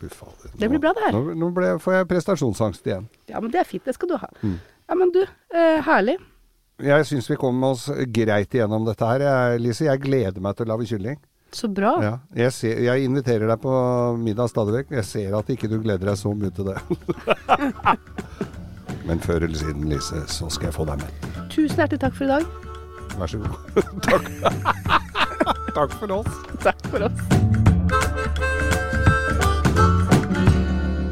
[0.00, 0.52] Fy fader.
[0.56, 1.16] Det blir bra, det her.
[1.16, 3.08] Nå, nå ble, får jeg prestasjonsangst igjen.
[3.28, 4.30] Ja, men det er fint, det skal du ha.
[4.40, 4.56] Mm.
[4.88, 6.16] Ja, men du, eh, herlig.
[6.80, 9.84] Jeg syns vi kom oss greit igjennom dette her, jeg, Lise.
[9.84, 11.20] Jeg gleder meg til å lage kylling.
[11.52, 11.96] Så bra.
[12.02, 13.72] Ja, jeg, ser, jeg inviterer deg på
[14.22, 14.94] middag stadig vekk.
[15.00, 16.78] Jeg ser at ikke du gleder deg så mye til det.
[19.08, 21.10] Men før eller siden, Lise, så skal jeg få deg med.
[21.50, 22.44] Tusen hjertelig takk for i dag.
[23.18, 23.54] Vær så god.
[24.06, 24.24] Takk.
[25.80, 26.32] Takk for oss.
[26.62, 27.18] Takk for oss.